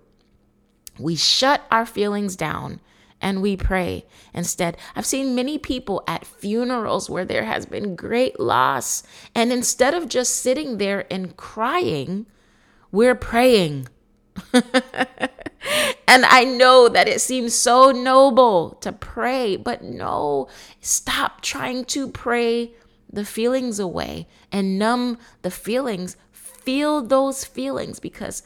We 0.99 1.15
shut 1.15 1.63
our 1.71 1.87
feelings 1.87 2.35
down 2.37 2.81
and 3.23 3.41
we 3.41 3.57
pray 3.57 4.05
instead. 4.35 4.77
I've 4.95 5.07
seen 5.07 5.35
many 5.35 5.57
people 5.57 6.05
at 6.07 6.27
funerals 6.27 7.09
where 7.09 7.25
there 7.25 7.45
has 7.45 7.65
been 7.65 7.97
great 7.97 8.39
loss. 8.39 9.03
And 9.35 9.53
instead 9.53 9.95
of 9.95 10.09
just 10.09 10.37
sitting 10.37 10.77
there 10.77 11.07
and 11.11 11.37
crying, 11.37 12.27
we're 12.91 13.15
praying. 13.15 13.89
And 16.13 16.27
I 16.27 16.45
know 16.45 16.91
that 16.91 17.09
it 17.09 17.23
seems 17.23 17.55
so 17.55 17.91
noble 17.91 18.73
to 18.83 18.93
pray, 18.93 19.57
but 19.57 19.83
no, 19.83 20.47
stop 20.83 21.41
trying 21.41 21.87
to 21.87 22.07
pray 22.07 22.73
the 23.11 23.25
feelings 23.25 23.79
away 23.79 24.29
and 24.53 24.79
numb 24.79 25.17
the 25.41 25.51
feelings. 25.51 26.19
Feel 26.31 27.01
those 27.01 27.47
feelings 27.47 27.99
because 27.99 28.43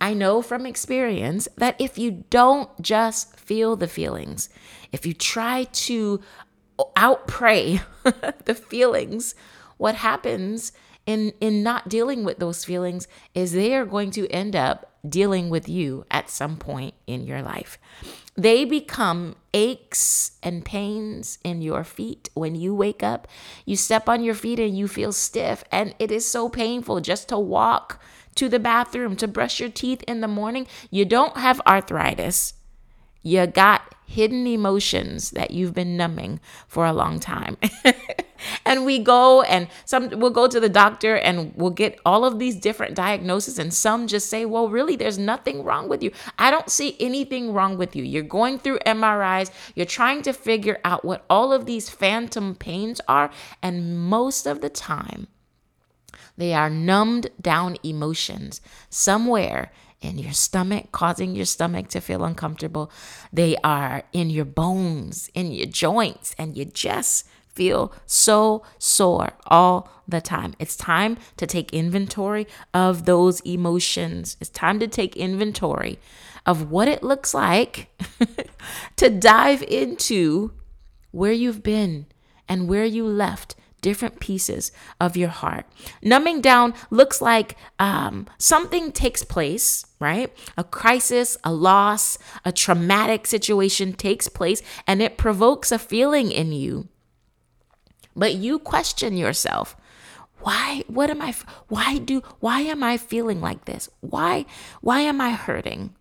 I 0.00 0.14
know 0.14 0.40
from 0.42 0.66
experience 0.66 1.46
that 1.56 1.76
if 1.78 1.98
you 1.98 2.24
don't 2.30 2.70
just 2.80 3.38
feel 3.38 3.76
the 3.76 3.88
feelings, 3.88 4.48
if 4.92 5.04
you 5.04 5.12
try 5.12 5.64
to 5.64 6.20
outpray 6.96 7.82
the 8.44 8.54
feelings, 8.54 9.34
what 9.76 9.96
happens 9.96 10.72
in 11.06 11.32
in 11.40 11.62
not 11.62 11.88
dealing 11.88 12.24
with 12.24 12.38
those 12.38 12.64
feelings 12.64 13.08
is 13.34 13.52
they 13.52 13.74
are 13.74 13.86
going 13.86 14.10
to 14.12 14.28
end 14.28 14.54
up 14.54 14.92
dealing 15.08 15.48
with 15.48 15.68
you 15.68 16.04
at 16.10 16.28
some 16.28 16.56
point 16.56 16.94
in 17.06 17.26
your 17.26 17.42
life. 17.42 17.78
They 18.36 18.64
become 18.64 19.36
aches 19.52 20.32
and 20.42 20.64
pains 20.64 21.38
in 21.42 21.62
your 21.62 21.84
feet 21.84 22.28
when 22.34 22.54
you 22.54 22.74
wake 22.74 23.02
up. 23.02 23.26
You 23.64 23.76
step 23.76 24.08
on 24.08 24.22
your 24.22 24.34
feet 24.34 24.60
and 24.60 24.76
you 24.76 24.88
feel 24.88 25.12
stiff, 25.12 25.64
and 25.72 25.94
it 25.98 26.10
is 26.10 26.30
so 26.30 26.48
painful 26.48 27.00
just 27.00 27.28
to 27.30 27.38
walk 27.38 28.00
to 28.36 28.48
the 28.48 28.58
bathroom 28.58 29.16
to 29.16 29.28
brush 29.28 29.60
your 29.60 29.70
teeth 29.70 30.02
in 30.04 30.20
the 30.20 30.28
morning. 30.28 30.66
You 30.90 31.04
don't 31.04 31.36
have 31.36 31.60
arthritis. 31.66 32.54
You 33.22 33.46
got 33.46 33.94
hidden 34.06 34.46
emotions 34.46 35.30
that 35.30 35.52
you've 35.52 35.74
been 35.74 35.96
numbing 35.96 36.40
for 36.66 36.84
a 36.84 36.92
long 36.92 37.20
time. 37.20 37.56
and 38.64 38.84
we 38.84 38.98
go 38.98 39.42
and 39.42 39.68
some 39.84 40.10
we'll 40.18 40.30
go 40.30 40.48
to 40.48 40.58
the 40.58 40.68
doctor 40.68 41.16
and 41.16 41.52
we'll 41.54 41.70
get 41.70 41.98
all 42.04 42.24
of 42.24 42.38
these 42.38 42.56
different 42.56 42.94
diagnoses 42.94 43.58
and 43.58 43.72
some 43.72 44.06
just 44.06 44.28
say, 44.28 44.44
"Well, 44.44 44.68
really 44.68 44.96
there's 44.96 45.18
nothing 45.18 45.62
wrong 45.62 45.88
with 45.88 46.02
you. 46.02 46.10
I 46.38 46.50
don't 46.50 46.70
see 46.70 46.96
anything 46.98 47.52
wrong 47.52 47.76
with 47.78 47.94
you. 47.94 48.02
You're 48.02 48.22
going 48.22 48.58
through 48.58 48.78
MRIs, 48.80 49.50
you're 49.74 49.86
trying 49.86 50.22
to 50.22 50.32
figure 50.32 50.78
out 50.84 51.04
what 51.04 51.24
all 51.30 51.52
of 51.52 51.66
these 51.66 51.88
phantom 51.88 52.56
pains 52.56 53.00
are, 53.06 53.30
and 53.62 54.00
most 54.00 54.46
of 54.46 54.60
the 54.60 54.70
time 54.70 55.28
they 56.40 56.54
are 56.54 56.70
numbed 56.70 57.28
down 57.40 57.76
emotions 57.82 58.60
somewhere 58.88 59.70
in 60.00 60.18
your 60.18 60.32
stomach, 60.32 60.90
causing 60.92 61.34
your 61.34 61.44
stomach 61.44 61.88
to 61.88 62.00
feel 62.00 62.24
uncomfortable. 62.24 62.90
They 63.32 63.56
are 63.62 64.04
in 64.12 64.30
your 64.30 64.46
bones, 64.46 65.30
in 65.34 65.52
your 65.52 65.66
joints, 65.66 66.34
and 66.38 66.56
you 66.56 66.64
just 66.64 67.26
feel 67.52 67.92
so 68.06 68.62
sore 68.78 69.32
all 69.46 69.90
the 70.08 70.20
time. 70.20 70.54
It's 70.58 70.76
time 70.76 71.18
to 71.36 71.46
take 71.46 71.74
inventory 71.74 72.46
of 72.72 73.04
those 73.04 73.40
emotions. 73.40 74.36
It's 74.40 74.50
time 74.50 74.78
to 74.80 74.88
take 74.88 75.16
inventory 75.16 75.98
of 76.46 76.70
what 76.70 76.88
it 76.88 77.02
looks 77.02 77.34
like 77.34 77.88
to 78.96 79.10
dive 79.10 79.62
into 79.64 80.52
where 81.10 81.32
you've 81.32 81.62
been 81.62 82.06
and 82.48 82.66
where 82.66 82.86
you 82.86 83.04
left 83.04 83.56
different 83.80 84.20
pieces 84.20 84.72
of 85.00 85.16
your 85.16 85.28
heart. 85.28 85.66
Numbing 86.02 86.40
down 86.40 86.74
looks 86.90 87.20
like 87.20 87.56
um, 87.78 88.26
something 88.38 88.92
takes 88.92 89.24
place, 89.24 89.86
right? 89.98 90.32
A 90.56 90.64
crisis, 90.64 91.36
a 91.44 91.52
loss, 91.52 92.18
a 92.44 92.52
traumatic 92.52 93.26
situation 93.26 93.92
takes 93.92 94.28
place, 94.28 94.62
and 94.86 95.02
it 95.02 95.18
provokes 95.18 95.72
a 95.72 95.78
feeling 95.78 96.30
in 96.30 96.52
you. 96.52 96.88
But 98.14 98.34
you 98.34 98.58
question 98.58 99.16
yourself. 99.16 99.76
Why 100.40 100.84
what 100.86 101.10
am 101.10 101.20
I 101.20 101.34
why 101.68 101.98
do 101.98 102.22
why 102.40 102.60
am 102.60 102.82
I 102.82 102.96
feeling 102.96 103.40
like 103.40 103.66
this? 103.66 103.88
Why 104.00 104.46
why 104.80 105.00
am 105.00 105.20
I 105.20 105.32
hurting? 105.32 105.94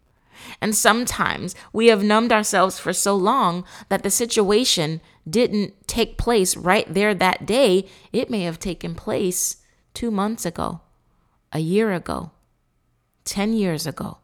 And 0.61 0.75
sometimes 0.75 1.55
we 1.71 1.87
have 1.87 2.03
numbed 2.03 2.31
ourselves 2.31 2.79
for 2.79 2.93
so 2.93 3.15
long 3.15 3.65
that 3.89 4.03
the 4.03 4.09
situation 4.09 5.01
didn't 5.29 5.87
take 5.87 6.17
place 6.17 6.57
right 6.57 6.91
there 6.93 7.13
that 7.13 7.45
day. 7.45 7.87
It 8.11 8.29
may 8.29 8.41
have 8.41 8.59
taken 8.59 8.95
place 8.95 9.57
two 9.93 10.11
months 10.11 10.45
ago, 10.45 10.81
a 11.51 11.59
year 11.59 11.93
ago, 11.93 12.31
10 13.25 13.53
years 13.53 13.85
ago. 13.85 14.19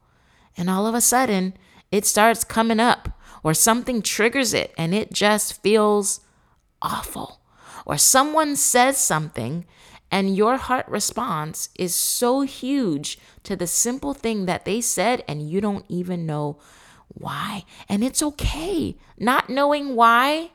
And 0.57 0.69
all 0.69 0.87
of 0.87 0.95
a 0.95 1.01
sudden, 1.01 1.53
it 1.91 2.05
starts 2.05 2.43
coming 2.43 2.79
up, 2.79 3.09
or 3.43 3.53
something 3.53 4.01
triggers 4.01 4.53
it, 4.53 4.73
and 4.77 4.93
it 4.93 5.13
just 5.13 5.61
feels 5.61 6.21
awful. 6.81 7.41
Or 7.85 7.97
someone 7.97 8.55
says 8.55 8.97
something 8.97 9.65
and 10.11 10.35
your 10.35 10.57
heart 10.57 10.87
response 10.87 11.69
is 11.77 11.93
so 11.93 12.41
huge 12.41 13.19
to 13.43 13.55
the 13.55 13.67
simple 13.67 14.13
thing 14.13 14.45
that 14.45 14.65
they 14.65 14.81
said, 14.81 15.23
and 15.27 15.49
you 15.49 15.61
don't 15.61 15.85
even 15.89 16.25
know 16.25 16.59
why. 17.07 17.65
And 17.89 18.03
it's 18.03 18.23
okay. 18.23 18.97
Not 19.17 19.49
knowing 19.49 19.95
why 19.95 20.51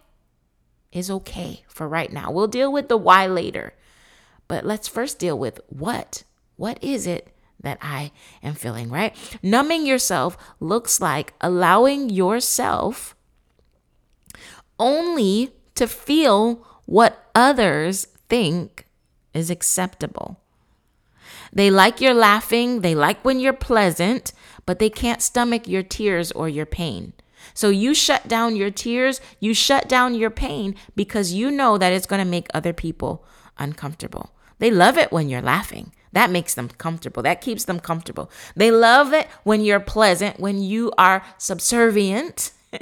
is 0.93 1.11
okay 1.11 1.63
for 1.69 1.89
right 1.89 2.13
now. 2.13 2.31
We'll 2.31 2.49
deal 2.49 2.73
with 2.73 2.89
the 2.89 2.97
why 2.97 3.27
later. 3.27 3.75
But 4.49 4.65
let's 4.65 4.89
first 4.89 5.19
deal 5.19 5.39
with 5.39 5.61
what. 5.69 6.25
What 6.57 6.83
is 6.83 7.07
it 7.07 7.35
that 7.61 7.79
I 7.81 8.13
am 8.43 8.55
feeling, 8.55 8.91
right? 8.91 9.15
Numbing 9.43 9.87
yourself 9.87 10.37
looks 10.59 11.01
like 11.01 11.35
allowing 11.41 12.11
yourself 12.11 13.15
only 14.79 15.53
to 15.75 15.87
feel 15.87 16.67
what 16.87 17.31
others 17.35 18.07
think 18.29 18.87
is 19.35 19.51
acceptable. 19.51 20.41
They 21.53 21.71
like 21.71 22.01
your 22.01 22.15
laughing, 22.15 22.81
they 22.81 22.95
like 22.95 23.25
when 23.25 23.41
you're 23.41 23.53
pleasant, 23.53 24.33
but 24.67 24.79
they 24.79 24.91
can't 24.91 25.23
stomach 25.23 25.67
your 25.67 25.83
tears 25.83 26.31
or 26.33 26.49
your 26.49 26.67
pain. 26.67 27.13
So 27.55 27.71
you 27.71 27.95
shut 27.95 28.29
down 28.29 28.57
your 28.57 28.71
tears, 28.71 29.21
you 29.41 29.55
shut 29.55 29.89
down 29.89 30.15
your 30.15 30.31
pain 30.31 30.75
because 30.95 31.33
you 31.33 31.51
know 31.51 31.79
that 31.79 31.93
it's 31.93 32.07
going 32.07 32.23
to 32.23 32.31
make 32.31 32.49
other 32.53 32.73
people 32.73 33.25
uncomfortable. 33.59 34.31
They 34.59 34.71
love 34.71 34.99
it 34.99 35.11
when 35.11 35.29
you're 35.29 35.43
laughing. 35.43 35.93
That 36.13 36.31
makes 36.31 36.55
them 36.55 36.69
comfortable. 36.69 37.23
That 37.23 37.41
keeps 37.41 37.65
them 37.65 37.81
comfortable. 37.81 38.31
They 38.57 38.71
love 38.71 39.13
it 39.13 39.29
when 39.45 39.63
you're 39.63 39.81
pleasant, 39.81 40.41
when 40.41 40.61
you 40.61 40.93
are 40.99 41.25
subservient. 41.39 42.53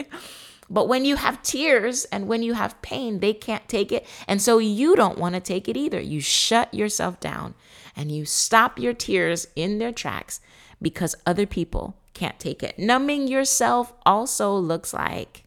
But 0.71 0.89
when 0.89 1.05
you 1.05 1.17
have 1.17 1.43
tears 1.43 2.05
and 2.07 2.29
when 2.29 2.43
you 2.43 2.55
have 2.55 2.81
pain, 2.83 3.21
they 3.21 3.33
can't 3.33 3.67
take 3.69 3.91
it. 3.91 4.07
And 4.27 4.41
so 4.43 4.59
you 4.59 4.97
don't 4.97 5.19
want 5.19 5.35
to 5.35 5.41
take 5.41 5.69
it 5.69 5.77
either. 5.77 6.01
You 6.01 6.21
shut 6.21 6.73
yourself 6.75 7.21
down 7.21 7.55
and 7.97 8.13
you 8.13 8.25
stop 8.25 8.79
your 8.79 8.93
tears 8.93 9.49
in 9.57 9.79
their 9.79 9.93
tracks 9.93 10.41
because 10.81 11.17
other 11.27 11.47
people 11.47 11.97
can't 12.15 12.39
take 12.39 12.63
it. 12.63 12.79
Numbing 12.79 13.29
yourself 13.29 13.93
also 14.05 14.55
looks 14.55 14.93
like, 14.93 15.45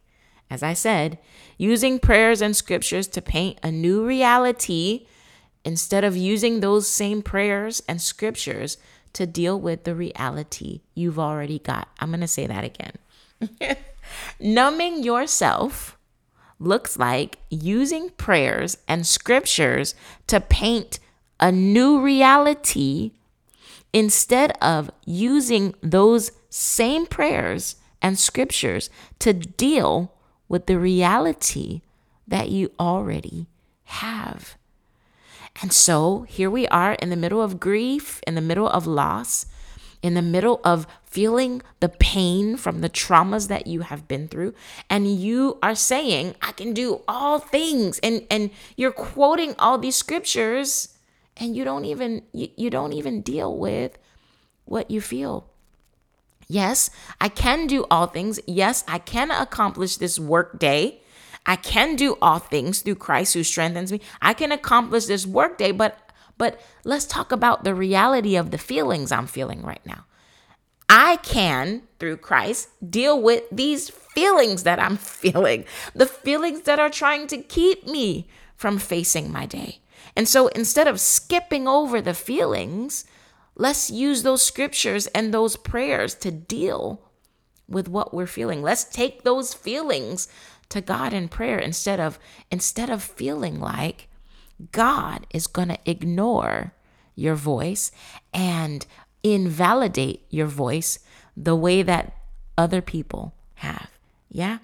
as 0.50 0.64
I 0.64 0.74
said, 0.74 1.20
using 1.58 2.00
prayers 2.00 2.42
and 2.42 2.56
scriptures 2.56 3.08
to 3.10 3.22
paint 3.22 3.60
a 3.62 3.72
new 3.72 4.06
reality 4.06 5.06
instead 5.64 6.04
of 6.04 6.18
using 6.18 6.60
those 6.60 6.88
same 6.88 7.22
prayers 7.22 7.84
and 7.88 8.02
scriptures 8.02 8.78
to 9.14 9.28
deal 9.28 9.60
with 9.60 9.84
the 9.84 9.94
reality 9.94 10.82
you've 10.96 11.20
already 11.20 11.60
got. 11.60 11.90
I'm 12.00 12.10
going 12.10 12.22
to 12.22 12.28
say 12.28 12.48
that 12.48 12.64
again. 12.64 13.78
Numbing 14.40 15.04
yourself 15.04 15.98
looks 16.60 16.98
like 16.98 17.38
using 17.50 18.10
prayers 18.12 18.78
and 18.88 19.06
scriptures 19.06 19.96
to 20.28 20.40
paint 20.40 21.00
a 21.40 21.52
new 21.52 22.00
reality 22.00 23.12
instead 23.94 24.52
of 24.62 24.92
using 25.06 25.74
those 25.82 26.32
same 26.50 27.06
prayers 27.06 27.76
and 28.02 28.18
scriptures 28.18 28.90
to 29.20 29.34
deal 29.34 30.14
with 30.48 30.66
the 30.66 30.78
reality 30.78 31.82
that 32.28 32.50
you 32.50 32.72
already 32.80 33.48
have. 33.86 34.56
And 35.62 35.74
so 35.74 36.22
here 36.30 36.50
we 36.50 36.68
are 36.68 36.94
in 36.94 37.10
the 37.10 37.16
middle 37.16 37.42
of 37.42 37.60
grief, 37.60 38.22
in 38.26 38.36
the 38.36 38.42
middle 38.42 38.70
of 38.70 38.88
loss, 38.88 39.46
in 40.02 40.14
the 40.14 40.22
middle 40.22 40.60
of 40.64 40.88
feeling 41.04 41.62
the 41.80 41.90
pain 41.90 42.58
from 42.58 42.82
the 42.82 42.90
traumas 42.90 43.48
that 43.48 43.68
you 43.68 43.82
have 43.82 44.08
been 44.08 44.28
through 44.28 44.54
and 44.90 45.20
you 45.20 45.58
are 45.62 45.76
saying 45.76 46.34
i 46.42 46.52
can 46.54 46.74
do 46.74 47.02
all 47.08 47.38
things 47.38 48.00
and 48.00 48.26
and 48.32 48.50
you're 48.78 48.92
quoting 48.92 49.54
all 49.60 49.78
these 49.78 49.96
scriptures 49.96 50.98
and 51.38 51.56
you 51.56 51.64
don't 51.64 51.86
even 51.86 52.22
you, 52.34 52.50
you 52.56 52.70
don't 52.70 52.94
even 52.94 53.22
deal 53.22 53.58
with 53.58 53.98
what 54.66 54.90
you 54.92 55.02
feel. 55.02 55.48
Yes 56.48 56.90
i 57.20 57.30
can 57.30 57.68
do 57.68 57.86
all 57.90 58.08
things. 58.08 58.40
Yes 58.48 58.84
i 58.88 59.00
can 59.00 59.32
accomplish 59.32 59.98
this 59.98 60.20
work 60.20 60.60
day. 60.60 61.02
I 61.46 61.56
can 61.56 61.96
do 61.96 62.18
all 62.22 62.38
things 62.38 62.82
through 62.82 62.96
Christ 62.96 63.34
who 63.34 63.44
strengthens 63.44 63.92
me. 63.92 64.00
I 64.22 64.36
can 64.36 64.52
accomplish 64.52 65.06
this 65.06 65.26
work 65.26 65.58
day 65.58 65.72
but 65.72 66.11
but 66.42 66.60
let's 66.84 67.06
talk 67.06 67.32
about 67.32 67.64
the 67.64 67.76
reality 67.76 68.36
of 68.36 68.50
the 68.50 68.58
feelings 68.58 69.12
I'm 69.12 69.28
feeling 69.28 69.62
right 69.62 69.86
now. 69.86 70.06
I 70.90 71.18
can, 71.18 71.84
through 72.00 72.18
Christ, 72.18 72.70
deal 72.90 73.22
with 73.22 73.44
these 73.52 73.92
feelings 73.92 74.64
that 74.64 74.80
I'm 74.80 74.98
feeling, 75.22 75.66
the 75.94 76.08
feelings 76.08 76.62
that 76.62 76.80
are 76.80 76.90
trying 76.90 77.28
to 77.28 77.38
keep 77.38 77.86
me 77.86 78.28
from 78.56 78.80
facing 78.80 79.32
my 79.32 79.46
day. 79.46 79.82
And 80.16 80.28
so 80.28 80.48
instead 80.48 80.88
of 80.88 81.00
skipping 81.00 81.68
over 81.68 82.02
the 82.02 82.16
feelings, 82.16 83.06
let's 83.54 83.92
use 83.92 84.24
those 84.24 84.42
scriptures 84.42 85.06
and 85.14 85.32
those 85.32 85.56
prayers 85.56 86.16
to 86.16 86.32
deal 86.32 87.04
with 87.68 87.88
what 87.88 88.16
we're 88.16 88.26
feeling. 88.26 88.64
Let's 88.64 88.86
take 88.86 89.22
those 89.22 89.54
feelings 89.54 90.28
to 90.70 90.82
God 90.82 91.14
in 91.14 91.28
prayer 91.28 91.60
instead 91.60 92.00
of 92.00 92.18
instead 92.50 92.90
of 92.90 93.04
feeling 93.04 93.60
like 93.60 94.08
God 94.72 95.26
is 95.34 95.48
going 95.48 95.70
to 95.70 95.80
ignore 95.86 96.74
your 97.16 97.36
voice 97.36 97.92
and 98.34 98.86
invalidate 99.24 100.26
your 100.30 100.48
voice 100.48 101.00
the 101.36 101.56
way 101.56 101.82
that 101.82 102.14
other 102.58 102.82
people 102.82 103.34
have. 103.56 103.90
Yeah. 104.30 104.60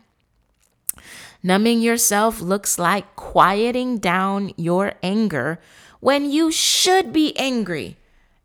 Numbing 1.43 1.81
yourself 1.81 2.41
looks 2.41 2.79
like 2.79 3.15
quieting 3.15 3.99
down 3.99 4.51
your 4.57 4.93
anger 5.03 5.59
when 5.99 6.29
you 6.29 6.51
should 6.51 7.13
be 7.13 7.37
angry 7.37 7.97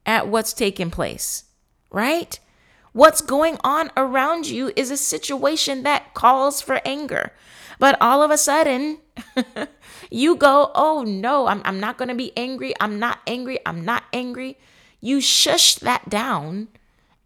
at 0.04 0.28
what's 0.28 0.52
taking 0.52 0.90
place, 0.90 1.44
right? 1.90 2.38
What's 2.92 3.21
going 3.21 3.56
on 3.64 3.90
around 3.97 4.47
you 4.47 4.73
is 4.76 4.90
a 4.90 4.97
situation 4.97 5.82
that 5.82 6.12
calls 6.14 6.61
for 6.61 6.80
anger. 6.85 7.32
But 7.78 7.97
all 8.00 8.23
of 8.23 8.30
a 8.30 8.38
sudden, 8.38 8.99
you 10.10 10.36
go, 10.36 10.70
oh 10.74 11.02
no, 11.02 11.46
I'm, 11.46 11.62
I'm 11.64 11.80
not 11.80 11.98
going 11.98 12.08
to 12.08 12.14
be 12.14 12.32
angry. 12.36 12.74
I'm 12.80 12.98
not 12.98 13.20
angry. 13.26 13.58
I'm 13.66 13.84
not 13.84 14.04
angry. 14.12 14.58
You 15.00 15.20
shush 15.20 15.76
that 15.76 16.08
down 16.08 16.68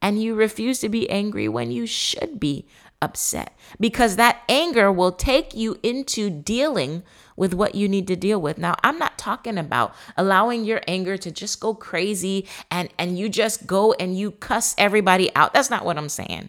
and 0.00 0.22
you 0.22 0.34
refuse 0.34 0.80
to 0.80 0.88
be 0.88 1.08
angry 1.10 1.48
when 1.48 1.70
you 1.70 1.86
should 1.86 2.38
be 2.38 2.66
upset 3.02 3.56
because 3.78 4.16
that 4.16 4.42
anger 4.48 4.90
will 4.90 5.12
take 5.12 5.54
you 5.54 5.78
into 5.82 6.30
dealing 6.30 7.02
with 7.36 7.52
what 7.52 7.74
you 7.74 7.88
need 7.88 8.06
to 8.06 8.16
deal 8.16 8.40
with. 8.40 8.56
Now, 8.56 8.74
I'm 8.82 8.98
not 8.98 9.18
talking 9.18 9.58
about 9.58 9.94
allowing 10.16 10.64
your 10.64 10.80
anger 10.88 11.16
to 11.18 11.30
just 11.30 11.60
go 11.60 11.74
crazy 11.74 12.48
and 12.70 12.88
and 12.98 13.18
you 13.18 13.28
just 13.28 13.66
go 13.66 13.92
and 13.94 14.16
you 14.18 14.30
cuss 14.30 14.74
everybody 14.78 15.34
out. 15.36 15.52
That's 15.52 15.70
not 15.70 15.84
what 15.84 15.98
I'm 15.98 16.08
saying. 16.08 16.48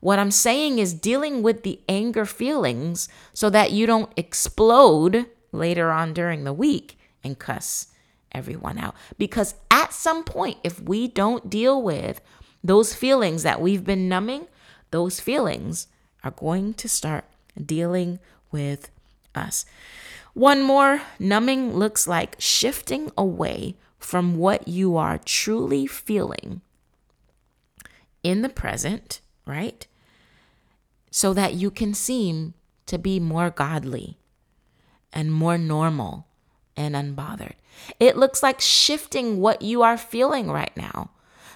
What 0.00 0.18
I'm 0.18 0.30
saying 0.30 0.78
is 0.78 0.94
dealing 0.94 1.42
with 1.42 1.62
the 1.62 1.80
anger 1.88 2.24
feelings 2.24 3.08
so 3.32 3.50
that 3.50 3.72
you 3.72 3.86
don't 3.86 4.12
explode 4.16 5.26
later 5.52 5.90
on 5.90 6.12
during 6.12 6.44
the 6.44 6.52
week 6.52 6.98
and 7.24 7.38
cuss 7.38 7.88
everyone 8.32 8.78
out. 8.78 8.94
Because 9.18 9.54
at 9.70 9.92
some 9.92 10.24
point, 10.24 10.58
if 10.62 10.80
we 10.80 11.08
don't 11.08 11.48
deal 11.48 11.82
with 11.82 12.20
those 12.62 12.94
feelings 12.94 13.42
that 13.42 13.60
we've 13.60 13.84
been 13.84 14.08
numbing, 14.08 14.46
those 14.90 15.20
feelings 15.20 15.88
are 16.22 16.30
going 16.30 16.74
to 16.74 16.88
start 16.88 17.24
dealing 17.64 18.18
with 18.50 18.90
us. 19.34 19.64
One 20.34 20.62
more 20.62 21.02
numbing 21.18 21.74
looks 21.74 22.06
like 22.06 22.36
shifting 22.38 23.10
away 23.16 23.76
from 23.98 24.36
what 24.36 24.68
you 24.68 24.96
are 24.96 25.18
truly 25.18 25.86
feeling 25.86 26.60
in 28.22 28.42
the 28.42 28.48
present, 28.48 29.20
right? 29.46 29.86
So 31.10 31.32
that 31.32 31.54
you 31.54 31.70
can 31.70 31.94
seem 31.94 32.54
to 32.86 32.98
be 32.98 33.18
more 33.20 33.50
godly 33.50 34.18
and 35.12 35.32
more 35.32 35.56
normal 35.56 36.26
and 36.76 36.94
unbothered. 36.94 37.54
It 37.98 38.16
looks 38.16 38.42
like 38.42 38.60
shifting 38.60 39.40
what 39.40 39.62
you 39.62 39.82
are 39.82 39.96
feeling 39.96 40.50
right 40.50 40.76
now 40.76 41.10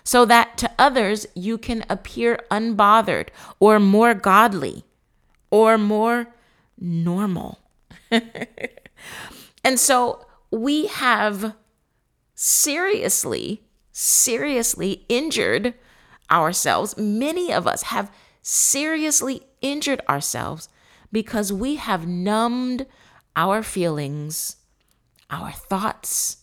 so 0.05 0.25
that 0.25 0.57
to 0.59 0.71
others 0.79 1.27
you 1.35 1.59
can 1.59 1.85
appear 1.91 2.41
unbothered 2.51 3.29
or 3.59 3.79
more 3.79 4.15
godly 4.15 4.85
or 5.51 5.77
more 5.77 6.29
normal. 6.79 7.59
and 9.65 9.79
so 9.79 10.27
we 10.51 10.87
have 10.87 11.55
seriously, 12.35 13.63
seriously 13.93 15.05
injured 15.09 15.75
ourselves. 16.31 16.97
Many 16.97 17.53
of 17.53 17.67
us 17.67 17.85
have 17.85 18.11
seriously 18.43 19.43
injured 19.61 20.01
ourselves 20.09 20.69
because 21.13 21.53
we 21.53 21.77
have 21.77 22.07
numbed 22.07 22.87
our 23.37 23.63
feelings, 23.63 24.57
our 25.31 25.53
thoughts, 25.53 26.39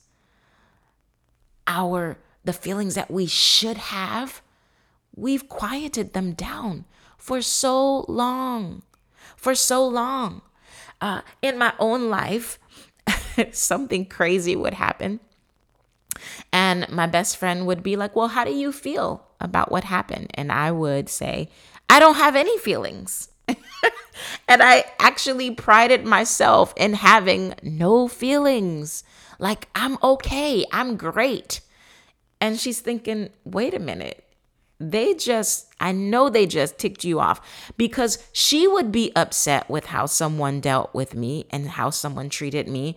our 1.67 2.17
the 2.43 2.53
feelings 2.53 2.95
that 2.95 3.11
we 3.11 3.25
should 3.25 3.77
have. 3.77 4.41
We've 5.15 5.49
quieted 5.49 6.13
them 6.13 6.33
down 6.33 6.85
for 7.17 7.41
so 7.41 8.05
long. 8.07 8.83
For 9.35 9.53
so 9.53 9.85
long. 9.85 10.41
Uh, 11.01 11.21
in 11.41 11.57
my 11.57 11.73
own 11.77 12.09
life, 12.09 12.57
something 13.51 14.05
crazy 14.05 14.55
would 14.55 14.75
happen. 14.75 15.19
And 16.51 16.87
my 16.89 17.07
best 17.07 17.37
friend 17.37 17.65
would 17.67 17.83
be 17.83 17.95
like, 17.95 18.15
Well, 18.15 18.29
how 18.29 18.43
do 18.43 18.53
you 18.53 18.71
feel 18.71 19.25
about 19.39 19.71
what 19.71 19.83
happened? 19.83 20.31
And 20.33 20.51
I 20.51 20.71
would 20.71 21.09
say, 21.09 21.49
I 21.89 21.99
don't 21.99 22.15
have 22.15 22.35
any 22.35 22.57
feelings. 22.59 23.29
and 24.47 24.61
I 24.61 24.85
actually 24.99 25.51
prided 25.51 26.05
myself 26.05 26.73
in 26.75 26.93
having 26.93 27.53
no 27.63 28.07
feelings. 28.07 29.03
Like, 29.39 29.67
I'm 29.75 29.97
okay, 30.03 30.65
I'm 30.71 30.97
great. 30.97 31.61
And 32.41 32.59
she's 32.59 32.81
thinking, 32.81 33.29
Wait 33.45 33.73
a 33.73 33.79
minute, 33.79 34.23
they 34.79 35.13
just, 35.15 35.73
I 35.79 35.91
know 35.91 36.29
they 36.29 36.45
just 36.45 36.77
ticked 36.77 37.03
you 37.03 37.19
off 37.19 37.71
because 37.77 38.23
she 38.31 38.67
would 38.67 38.91
be 38.91 39.11
upset 39.15 39.69
with 39.69 39.87
how 39.87 40.05
someone 40.05 40.59
dealt 40.59 40.93
with 40.93 41.15
me 41.15 41.47
and 41.49 41.67
how 41.67 41.89
someone 41.89 42.29
treated 42.29 42.67
me. 42.67 42.95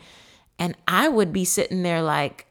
And 0.58 0.76
I 0.86 1.08
would 1.08 1.32
be 1.32 1.44
sitting 1.46 1.82
there 1.82 2.02
like 2.02 2.46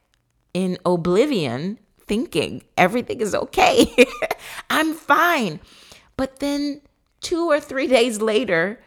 in 0.54 0.78
oblivion 0.86 1.80
thinking 2.00 2.64
everything 2.78 3.22
is 3.22 3.36
okay. 3.36 3.88
I'm 4.70 4.94
fine. 4.94 5.60
But 6.18 6.40
then 6.40 6.82
two 7.22 7.50
or 7.50 7.60
three 7.60 7.88
days 7.88 8.22
later, 8.22 8.82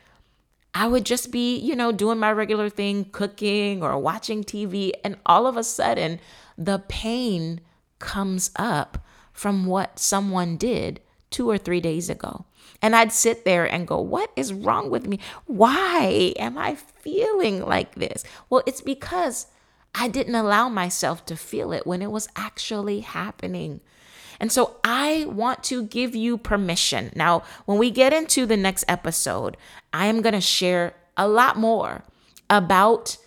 I 0.75 0.87
would 0.87 1.05
just 1.05 1.31
be, 1.31 1.59
you 1.59 1.77
know, 1.77 1.92
doing 1.92 2.18
my 2.18 2.33
regular 2.33 2.68
thing, 2.68 3.07
cooking 3.12 3.83
or 3.83 3.98
watching 3.98 4.42
TV. 4.42 4.92
And 5.05 5.16
all 5.27 5.46
of 5.46 5.57
a 5.57 5.64
sudden, 5.64 6.18
the 6.57 6.83
pain 6.88 7.61
comes 7.98 8.51
up 8.57 9.05
from 9.33 9.66
what 9.66 9.98
someone 9.98 10.57
did 10.57 11.01
two 11.31 11.48
or 11.48 11.59
three 11.59 11.81
days 11.81 12.11
ago. 12.11 12.44
And 12.81 12.96
I'd 12.96 13.12
sit 13.12 13.44
there 13.44 13.64
and 13.64 13.87
go, 13.87 14.01
What 14.01 14.33
is 14.35 14.53
wrong 14.53 14.90
with 14.90 15.07
me? 15.07 15.20
Why 15.46 16.35
am 16.38 16.59
I 16.59 16.75
feeling 16.75 17.64
like 17.64 17.94
this? 17.94 18.25
Well, 18.51 18.62
it's 18.66 18.81
because 18.81 19.46
I 19.94 20.09
didn't 20.09 20.35
allow 20.35 20.68
myself 20.68 21.24
to 21.26 21.37
feel 21.37 21.72
it 21.72 21.87
when 21.87 22.02
it 22.02 22.11
was 22.11 22.28
actually 22.35 23.00
happening. 23.00 23.81
And 24.40 24.50
so 24.50 24.76
I 24.83 25.26
want 25.28 25.62
to 25.64 25.85
give 25.85 26.16
you 26.16 26.38
permission. 26.38 27.12
Now, 27.14 27.42
when 27.66 27.78
we 27.78 27.90
get 27.90 28.12
into 28.12 28.46
the 28.46 28.57
next 28.57 28.85
episode, 28.88 29.57
I 29.92 30.07
am 30.07 30.22
going 30.22 30.35
to 30.35 30.40
share 30.40 30.94
a 31.16 31.28
lot 31.28 31.57
more 31.57 32.05
about 32.48 33.18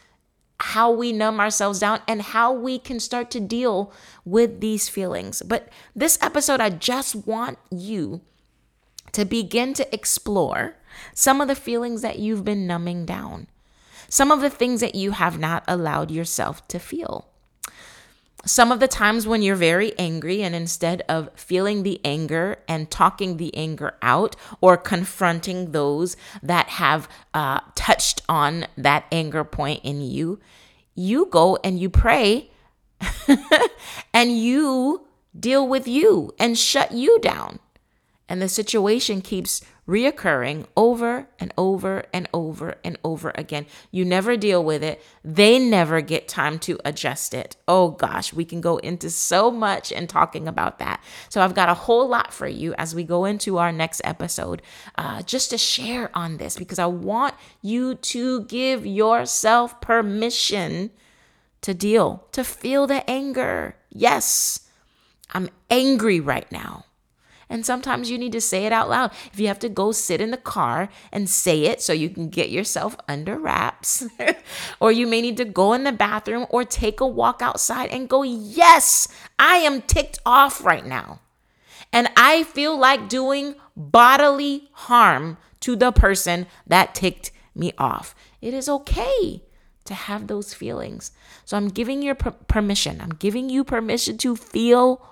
how 0.60 0.90
we 0.92 1.12
numb 1.12 1.40
ourselves 1.40 1.80
down 1.80 2.00
and 2.08 2.22
how 2.22 2.52
we 2.52 2.80
can 2.80 3.00
start 3.00 3.30
to 3.32 3.40
deal 3.40 3.94
with 4.24 4.62
these 4.62 4.90
feelings. 4.90 5.42
But 5.42 5.70
this 5.96 6.18
episode, 6.22 6.60
I 6.60 6.70
just 6.70 7.28
want 7.28 7.60
you 7.70 8.22
to 9.12 9.26
begin 9.26 9.74
to 9.74 9.94
explore 9.94 10.76
some 11.14 11.42
of 11.42 11.48
the 11.48 11.56
feelings 11.56 12.02
that 12.02 12.20
you've 12.20 12.46
been 12.46 12.68
numbing 12.68 13.06
down, 13.06 13.48
some 14.10 14.32
of 14.32 14.42
the 14.42 14.50
things 14.50 14.82
that 14.82 14.96
you 14.96 15.12
have 15.12 15.40
not 15.40 15.64
allowed 15.68 16.12
yourself 16.12 16.68
to 16.70 16.80
feel. 16.80 17.28
Some 18.46 18.72
of 18.72 18.80
the 18.80 18.88
times 18.88 19.26
when 19.26 19.42
you're 19.42 19.56
very 19.56 19.98
angry, 19.98 20.44
and 20.44 20.54
instead 20.54 21.02
of 21.10 21.30
feeling 21.36 21.82
the 21.82 22.00
anger 22.06 22.58
and 22.68 22.92
talking 22.92 23.38
the 23.38 23.56
anger 23.56 23.96
out 24.04 24.36
or 24.62 24.78
confronting 24.78 25.72
those 25.72 26.16
that 26.44 26.70
have 26.70 27.10
uh, 27.34 27.62
touched 27.74 28.22
on 28.30 28.68
that 28.78 29.06
anger 29.12 29.44
point 29.44 29.82
in 29.84 30.00
you, 30.00 30.40
you 30.94 31.26
go 31.26 31.58
and 31.64 31.80
you 31.80 31.90
pray 31.90 32.52
and 34.14 34.38
you 34.38 35.08
deal 35.38 35.68
with 35.68 35.88
you 35.88 36.32
and 36.38 36.58
shut 36.58 36.92
you 36.92 37.20
down. 37.20 37.60
And 38.30 38.42
the 38.42 38.50
situation 38.50 39.22
keeps 39.22 39.62
reoccurring 39.88 40.66
over 40.76 41.28
and 41.40 41.54
over 41.58 42.06
and 42.12 42.28
over 42.34 42.76
and 42.84 42.98
over 43.04 43.32
again. 43.36 43.66
You 43.92 44.04
never 44.04 44.36
deal 44.36 44.64
with 44.64 44.84
it. 44.84 45.02
They 45.24 45.60
never 45.60 46.02
get 46.02 46.28
time 46.28 46.58
to 46.60 46.80
adjust 46.84 47.34
it. 47.34 47.56
Oh 47.68 47.92
gosh, 47.92 48.34
we 48.34 48.46
can 48.46 48.62
go 48.62 48.78
into 48.78 49.10
so 49.10 49.52
much 49.52 49.92
and 49.92 50.10
talking 50.10 50.48
about 50.48 50.80
that. 50.80 51.04
So 51.30 51.42
I've 51.42 51.54
got 51.54 51.70
a 51.70 51.76
whole 51.76 52.08
lot 52.08 52.34
for 52.34 52.48
you 52.48 52.74
as 52.78 52.96
we 52.96 53.04
go 53.04 53.26
into 53.26 53.58
our 53.58 53.72
next 53.72 54.02
episode, 54.04 54.62
uh, 54.98 55.22
just 55.22 55.52
to 55.52 55.58
share 55.58 56.10
on 56.16 56.38
this 56.38 56.58
because 56.58 56.80
I 56.80 56.88
want 56.88 57.36
you 57.62 57.96
to 57.96 58.42
give 58.46 58.86
yourself 58.86 59.80
permission 59.82 60.92
to 61.62 61.74
deal, 61.74 62.28
to 62.32 62.44
feel 62.44 62.88
the 62.88 63.08
anger. 63.10 63.76
Yes, 63.90 64.68
I'm 65.32 65.50
angry 65.70 66.20
right 66.20 66.52
now. 66.52 66.86
And 67.50 67.66
sometimes 67.66 68.10
you 68.10 68.18
need 68.18 68.32
to 68.32 68.42
say 68.42 68.66
it 68.66 68.74
out 68.74 68.90
loud. 68.90 69.12
If 69.32 69.40
you 69.40 69.48
have 69.48 69.60
to 69.60 69.70
go 69.70 69.92
sit 69.92 70.22
in 70.22 70.32
the 70.32 70.38
car 70.38 70.90
and 71.12 71.30
say 71.30 71.64
it 71.64 71.82
so 71.82 71.94
you 71.94 72.10
can 72.10 72.30
get 72.30 72.50
yourself 72.50 72.96
under 73.08 73.38
wraps, 73.38 74.06
or 74.80 74.92
you 74.92 75.08
may 75.08 75.22
need 75.22 75.38
to 75.38 75.46
go 75.46 75.74
in 75.74 75.84
the 75.84 75.92
bathroom 75.92 76.48
or 76.50 76.64
take 76.64 77.00
a 77.00 77.08
walk 77.08 77.42
outside 77.42 77.90
and 77.90 78.10
go, 78.10 78.24
Yes, 78.24 79.08
I 79.38 79.58
am 79.58 79.82
ticked 79.82 80.20
off 80.26 80.64
right 80.64 80.86
now. 80.86 81.20
And 81.94 82.10
I 82.18 82.44
feel 82.44 82.78
like 82.78 83.08
doing 83.10 83.56
bodily 83.76 84.70
harm 84.72 85.38
to 85.62 85.76
the 85.76 85.92
person 85.92 86.48
that 86.68 86.94
ticked 86.94 87.32
me 87.56 87.72
off. 87.78 88.14
It 88.42 88.54
is 88.54 88.68
okay 88.68 89.44
to 89.86 89.94
have 89.94 90.28
those 90.28 90.54
feelings. 90.54 91.12
So 91.46 91.56
I'm 91.56 91.70
giving 91.70 92.02
you 92.02 92.16
per- 92.16 92.32
permission. 92.32 93.00
I'm 93.00 93.12
giving 93.12 93.50
you 93.50 93.64
permission 93.64 94.18
to 94.20 94.36
feel 94.36 95.06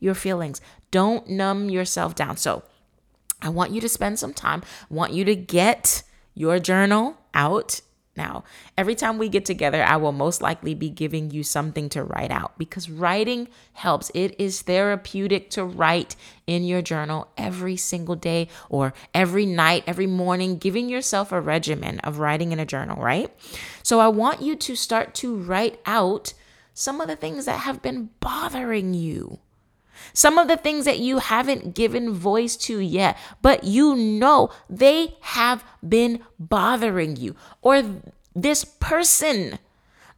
your 0.00 0.14
feelings. 0.14 0.60
Don't 0.94 1.26
numb 1.28 1.70
yourself 1.76 2.14
down. 2.14 2.36
So 2.36 2.62
I 3.42 3.48
want 3.48 3.72
you 3.72 3.80
to 3.80 3.88
spend 3.88 4.20
some 4.20 4.32
time, 4.32 4.62
I 4.88 4.94
want 4.94 5.12
you 5.12 5.24
to 5.24 5.34
get 5.34 6.04
your 6.34 6.60
journal 6.60 7.18
out 7.34 7.80
Now, 8.16 8.44
every 8.78 8.94
time 8.94 9.18
we 9.18 9.28
get 9.28 9.44
together, 9.44 9.82
I 9.82 9.96
will 9.96 10.12
most 10.12 10.40
likely 10.40 10.74
be 10.74 10.88
giving 10.88 11.30
you 11.30 11.42
something 11.42 11.88
to 11.90 12.04
write 12.04 12.30
out 12.30 12.56
because 12.58 12.88
writing 12.88 13.48
helps. 13.72 14.10
It 14.14 14.36
is 14.38 14.62
therapeutic 14.62 15.50
to 15.50 15.64
write 15.64 16.14
in 16.46 16.62
your 16.62 16.80
journal 16.80 17.28
every 17.36 17.76
single 17.76 18.14
day 18.14 18.48
or 18.68 18.94
every 19.12 19.46
night, 19.46 19.82
every 19.86 20.06
morning, 20.06 20.58
giving 20.58 20.88
yourself 20.88 21.32
a 21.32 21.40
regimen 21.40 21.98
of 22.00 22.20
writing 22.20 22.52
in 22.52 22.60
a 22.60 22.66
journal, 22.66 23.02
right? 23.02 23.34
So 23.82 23.98
I 23.98 24.08
want 24.08 24.42
you 24.42 24.54
to 24.54 24.76
start 24.76 25.14
to 25.16 25.34
write 25.34 25.80
out 25.84 26.34
some 26.72 27.00
of 27.00 27.08
the 27.08 27.16
things 27.16 27.46
that 27.46 27.60
have 27.60 27.82
been 27.82 28.10
bothering 28.20 28.94
you. 28.94 29.40
Some 30.12 30.38
of 30.38 30.48
the 30.48 30.56
things 30.56 30.84
that 30.84 30.98
you 30.98 31.18
haven't 31.18 31.74
given 31.74 32.12
voice 32.12 32.56
to 32.56 32.78
yet, 32.78 33.16
but 33.42 33.64
you 33.64 33.94
know 33.94 34.50
they 34.68 35.16
have 35.20 35.64
been 35.86 36.20
bothering 36.38 37.16
you. 37.16 37.36
Or 37.62 37.82
this 38.34 38.64
person 38.64 39.58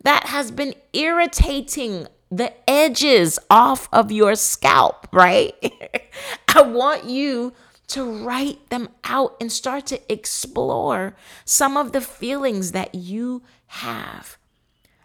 that 0.03 0.25
has 0.25 0.51
been 0.51 0.75
irritating 0.93 2.07
the 2.31 2.53
edges 2.69 3.39
off 3.51 3.89
of 3.93 4.11
your 4.11 4.35
scalp, 4.35 5.09
right? 5.12 5.55
I 6.49 6.62
want 6.62 7.05
you 7.05 7.53
to 7.89 8.05
write 8.05 8.69
them 8.71 8.89
out 9.05 9.37
and 9.41 9.51
start 9.51 9.87
to 9.87 10.12
explore 10.12 11.15
some 11.45 11.77
of 11.77 11.93
the 11.93 12.01
feelings 12.01 12.73
that 12.73 12.95
you 12.95 13.43
have. 13.67 14.39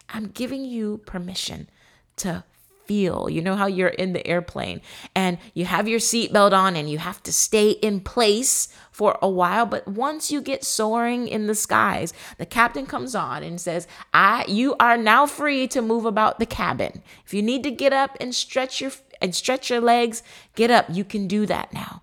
I'm 0.10 0.28
giving 0.28 0.66
you 0.66 1.00
permission 1.06 1.70
to 2.18 2.44
feel. 2.92 3.30
You 3.30 3.42
know 3.42 3.56
how 3.56 3.68
you're 3.68 3.88
in 3.88 4.12
the 4.12 4.28
airplane 4.28 4.82
and 5.16 5.38
you 5.54 5.64
have 5.64 5.88
your 5.88 6.00
seatbelt 6.00 6.52
on 6.52 6.76
and 6.76 6.90
you 6.90 6.98
have 6.98 7.24
to 7.24 7.32
stay 7.32 7.70
in 7.70 8.02
place 8.02 8.68
for 8.92 9.18
a 9.22 9.30
while, 9.30 9.66
but 9.66 9.88
once 9.88 10.30
you 10.30 10.42
get 10.42 10.66
soaring 10.66 11.26
in 11.26 11.48
the 11.48 11.56
skies, 11.56 12.14
the 12.38 12.46
captain 12.46 12.86
comes 12.86 13.16
on 13.16 13.44
and 13.44 13.62
says, 13.62 13.88
"I 14.14 14.44
you 14.46 14.76
are 14.78 14.98
now 14.98 15.26
free 15.26 15.68
to 15.70 15.82
move 15.82 16.06
about 16.06 16.38
the 16.38 16.46
cabin. 16.46 17.02
If 17.26 17.34
you 17.34 17.42
need 17.42 17.64
to 17.64 17.72
get 17.72 17.94
up 17.94 18.18
and 18.20 18.36
stretch 18.36 18.82
your 18.82 18.92
and 19.22 19.34
stretch 19.34 19.70
your 19.70 19.80
legs, 19.80 20.22
get 20.56 20.70
up. 20.70 20.88
You 20.90 21.06
can 21.06 21.28
do 21.28 21.46
that 21.46 21.72
now. 21.72 22.02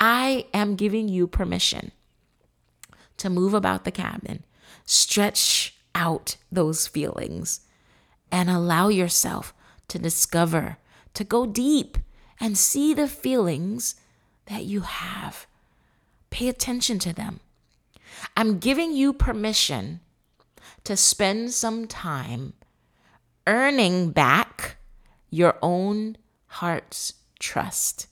I 0.00 0.46
am 0.54 0.76
giving 0.76 1.08
you 1.08 1.26
permission 1.26 1.92
to 3.18 3.28
move 3.28 3.52
about 3.52 3.84
the 3.84 3.90
cabin. 3.90 4.44
Stretch 4.86 5.76
out 5.94 6.36
those 6.50 6.88
feelings 6.88 7.60
and 8.30 8.48
allow 8.48 8.88
yourself 8.88 9.52
to 9.92 9.98
discover, 9.98 10.78
to 11.12 11.22
go 11.22 11.44
deep 11.44 11.98
and 12.40 12.56
see 12.56 12.94
the 12.94 13.06
feelings 13.06 13.94
that 14.46 14.64
you 14.64 14.80
have. 14.80 15.46
Pay 16.30 16.48
attention 16.48 16.98
to 17.00 17.12
them. 17.12 17.40
I'm 18.34 18.58
giving 18.58 18.92
you 18.92 19.12
permission 19.12 20.00
to 20.84 20.96
spend 20.96 21.52
some 21.52 21.86
time 21.86 22.54
earning 23.46 24.12
back 24.12 24.76
your 25.28 25.58
own 25.60 26.16
heart's 26.46 27.12
trust. 27.38 28.06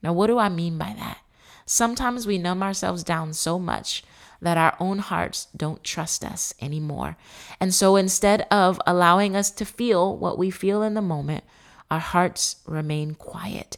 Now, 0.00 0.12
what 0.12 0.28
do 0.28 0.38
I 0.38 0.48
mean 0.48 0.78
by 0.78 0.94
that? 0.96 1.18
Sometimes 1.66 2.28
we 2.28 2.38
numb 2.38 2.62
ourselves 2.62 3.02
down 3.02 3.32
so 3.32 3.58
much 3.58 4.04
that 4.40 4.56
our 4.56 4.76
own 4.78 4.98
hearts 4.98 5.48
don't 5.56 5.82
trust 5.82 6.24
us 6.24 6.54
anymore. 6.60 7.16
And 7.60 7.74
so 7.74 7.96
instead 7.96 8.46
of 8.50 8.80
allowing 8.86 9.34
us 9.34 9.50
to 9.52 9.64
feel 9.64 10.16
what 10.16 10.38
we 10.38 10.50
feel 10.50 10.82
in 10.82 10.94
the 10.94 11.02
moment, 11.02 11.44
our 11.90 11.98
hearts 11.98 12.56
remain 12.66 13.14
quiet. 13.14 13.76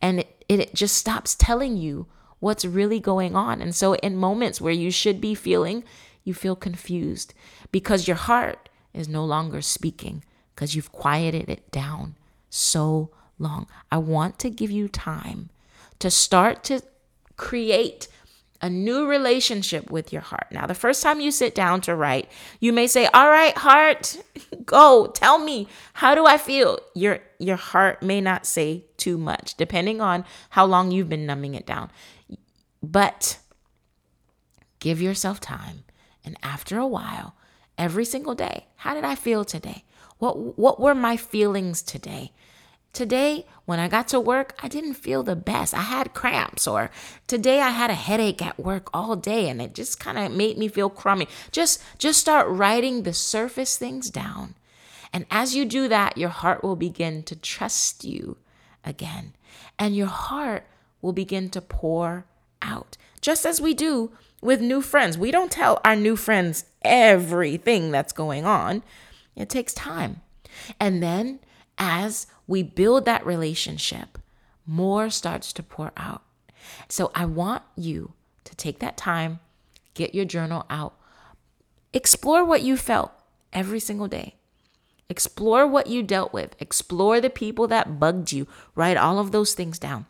And 0.00 0.20
it, 0.20 0.44
it 0.48 0.74
just 0.74 0.96
stops 0.96 1.34
telling 1.34 1.76
you 1.76 2.06
what's 2.40 2.64
really 2.64 3.00
going 3.00 3.36
on. 3.36 3.62
And 3.62 3.74
so 3.74 3.94
in 3.94 4.16
moments 4.16 4.60
where 4.60 4.72
you 4.72 4.90
should 4.90 5.20
be 5.20 5.34
feeling, 5.34 5.84
you 6.24 6.34
feel 6.34 6.56
confused 6.56 7.34
because 7.70 8.08
your 8.08 8.16
heart 8.16 8.68
is 8.92 9.08
no 9.08 9.24
longer 9.24 9.62
speaking 9.62 10.24
because 10.54 10.74
you've 10.74 10.92
quieted 10.92 11.48
it 11.48 11.70
down 11.70 12.16
so 12.50 13.10
long. 13.38 13.66
I 13.90 13.98
want 13.98 14.38
to 14.40 14.50
give 14.50 14.70
you 14.70 14.88
time 14.88 15.50
to 15.98 16.10
start 16.10 16.64
to 16.64 16.82
create 17.36 18.08
a 18.62 18.70
new 18.70 19.06
relationship 19.06 19.90
with 19.90 20.12
your 20.12 20.22
heart. 20.22 20.46
Now, 20.52 20.66
the 20.66 20.74
first 20.74 21.02
time 21.02 21.20
you 21.20 21.32
sit 21.32 21.54
down 21.54 21.80
to 21.82 21.96
write, 21.96 22.30
you 22.60 22.72
may 22.72 22.86
say, 22.86 23.06
"All 23.06 23.28
right, 23.28 23.56
heart, 23.58 24.16
go. 24.64 25.08
Tell 25.08 25.38
me, 25.38 25.68
how 25.94 26.14
do 26.14 26.24
I 26.24 26.38
feel?" 26.38 26.78
Your 26.94 27.18
your 27.38 27.56
heart 27.56 28.02
may 28.02 28.20
not 28.20 28.46
say 28.46 28.84
too 28.96 29.18
much 29.18 29.56
depending 29.56 30.00
on 30.00 30.24
how 30.50 30.64
long 30.64 30.92
you've 30.92 31.08
been 31.08 31.26
numbing 31.26 31.54
it 31.54 31.66
down. 31.66 31.90
But 32.82 33.38
give 34.78 35.02
yourself 35.02 35.40
time, 35.40 35.84
and 36.24 36.36
after 36.42 36.78
a 36.78 36.86
while, 36.86 37.34
every 37.76 38.04
single 38.04 38.34
day, 38.36 38.66
how 38.76 38.94
did 38.94 39.04
I 39.04 39.16
feel 39.16 39.44
today? 39.44 39.84
What 40.18 40.56
what 40.56 40.78
were 40.80 40.94
my 40.94 41.16
feelings 41.16 41.82
today? 41.82 42.32
Today, 42.92 43.46
when 43.64 43.78
I 43.78 43.88
got 43.88 44.06
to 44.08 44.20
work, 44.20 44.54
I 44.62 44.68
didn't 44.68 44.94
feel 44.94 45.22
the 45.22 45.34
best. 45.36 45.72
I 45.72 45.80
had 45.80 46.12
cramps, 46.12 46.66
or 46.66 46.90
today 47.26 47.60
I 47.60 47.70
had 47.70 47.88
a 47.88 47.94
headache 47.94 48.42
at 48.42 48.60
work 48.60 48.90
all 48.92 49.16
day 49.16 49.48
and 49.48 49.62
it 49.62 49.74
just 49.74 49.98
kind 49.98 50.18
of 50.18 50.30
made 50.30 50.58
me 50.58 50.68
feel 50.68 50.90
crummy. 50.90 51.26
Just 51.50 51.82
just 51.98 52.20
start 52.20 52.48
writing 52.48 53.02
the 53.02 53.14
surface 53.14 53.78
things 53.78 54.10
down. 54.10 54.56
And 55.12 55.24
as 55.30 55.54
you 55.54 55.64
do 55.64 55.88
that, 55.88 56.18
your 56.18 56.28
heart 56.28 56.62
will 56.62 56.76
begin 56.76 57.22
to 57.24 57.36
trust 57.36 58.04
you 58.04 58.36
again. 58.84 59.34
And 59.78 59.96
your 59.96 60.06
heart 60.06 60.66
will 61.00 61.12
begin 61.12 61.48
to 61.50 61.60
pour 61.60 62.26
out. 62.60 62.96
Just 63.20 63.46
as 63.46 63.60
we 63.60 63.72
do 63.72 64.12
with 64.42 64.60
new 64.60 64.82
friends. 64.82 65.16
We 65.16 65.30
don't 65.30 65.50
tell 65.50 65.80
our 65.84 65.96
new 65.96 66.16
friends 66.16 66.66
everything 66.82 67.90
that's 67.90 68.12
going 68.12 68.44
on. 68.44 68.82
It 69.36 69.48
takes 69.48 69.72
time. 69.72 70.20
And 70.78 71.02
then 71.02 71.38
as 71.78 72.26
we 72.52 72.62
build 72.62 73.06
that 73.06 73.24
relationship, 73.24 74.18
more 74.66 75.08
starts 75.08 75.54
to 75.54 75.62
pour 75.62 75.90
out. 75.96 76.20
So 76.86 77.10
I 77.14 77.24
want 77.24 77.62
you 77.76 78.12
to 78.44 78.54
take 78.54 78.78
that 78.80 78.98
time, 78.98 79.40
get 79.94 80.14
your 80.14 80.26
journal 80.26 80.66
out, 80.68 80.94
explore 81.94 82.44
what 82.44 82.60
you 82.60 82.76
felt 82.76 83.10
every 83.54 83.80
single 83.80 84.06
day. 84.06 84.34
Explore 85.08 85.66
what 85.66 85.86
you 85.86 86.02
dealt 86.02 86.34
with. 86.34 86.54
Explore 86.60 87.22
the 87.22 87.30
people 87.30 87.66
that 87.68 87.98
bugged 87.98 88.32
you. 88.32 88.46
Write 88.74 88.98
all 88.98 89.18
of 89.18 89.32
those 89.32 89.54
things 89.54 89.78
down. 89.78 90.04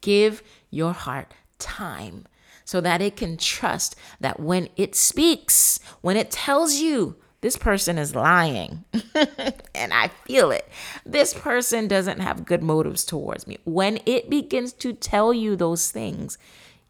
Give 0.00 0.44
your 0.70 0.92
heart 0.92 1.34
time 1.58 2.28
so 2.64 2.80
that 2.80 3.02
it 3.02 3.16
can 3.16 3.36
trust 3.36 3.96
that 4.20 4.38
when 4.38 4.68
it 4.76 4.94
speaks, 4.94 5.80
when 6.02 6.16
it 6.16 6.30
tells 6.30 6.76
you 6.76 7.16
this 7.40 7.56
person 7.56 7.98
is 7.98 8.14
lying 8.14 8.84
and 9.74 9.92
I 9.92 10.08
feel 10.24 10.50
it. 10.50 10.68
This 11.06 11.34
person 11.34 11.86
doesn't 11.86 12.20
have 12.20 12.44
good 12.44 12.62
motives 12.62 13.04
towards 13.04 13.46
me. 13.46 13.58
When 13.64 14.00
it 14.06 14.28
begins 14.28 14.72
to 14.74 14.92
tell 14.92 15.32
you 15.32 15.54
those 15.54 15.90
things, 15.90 16.36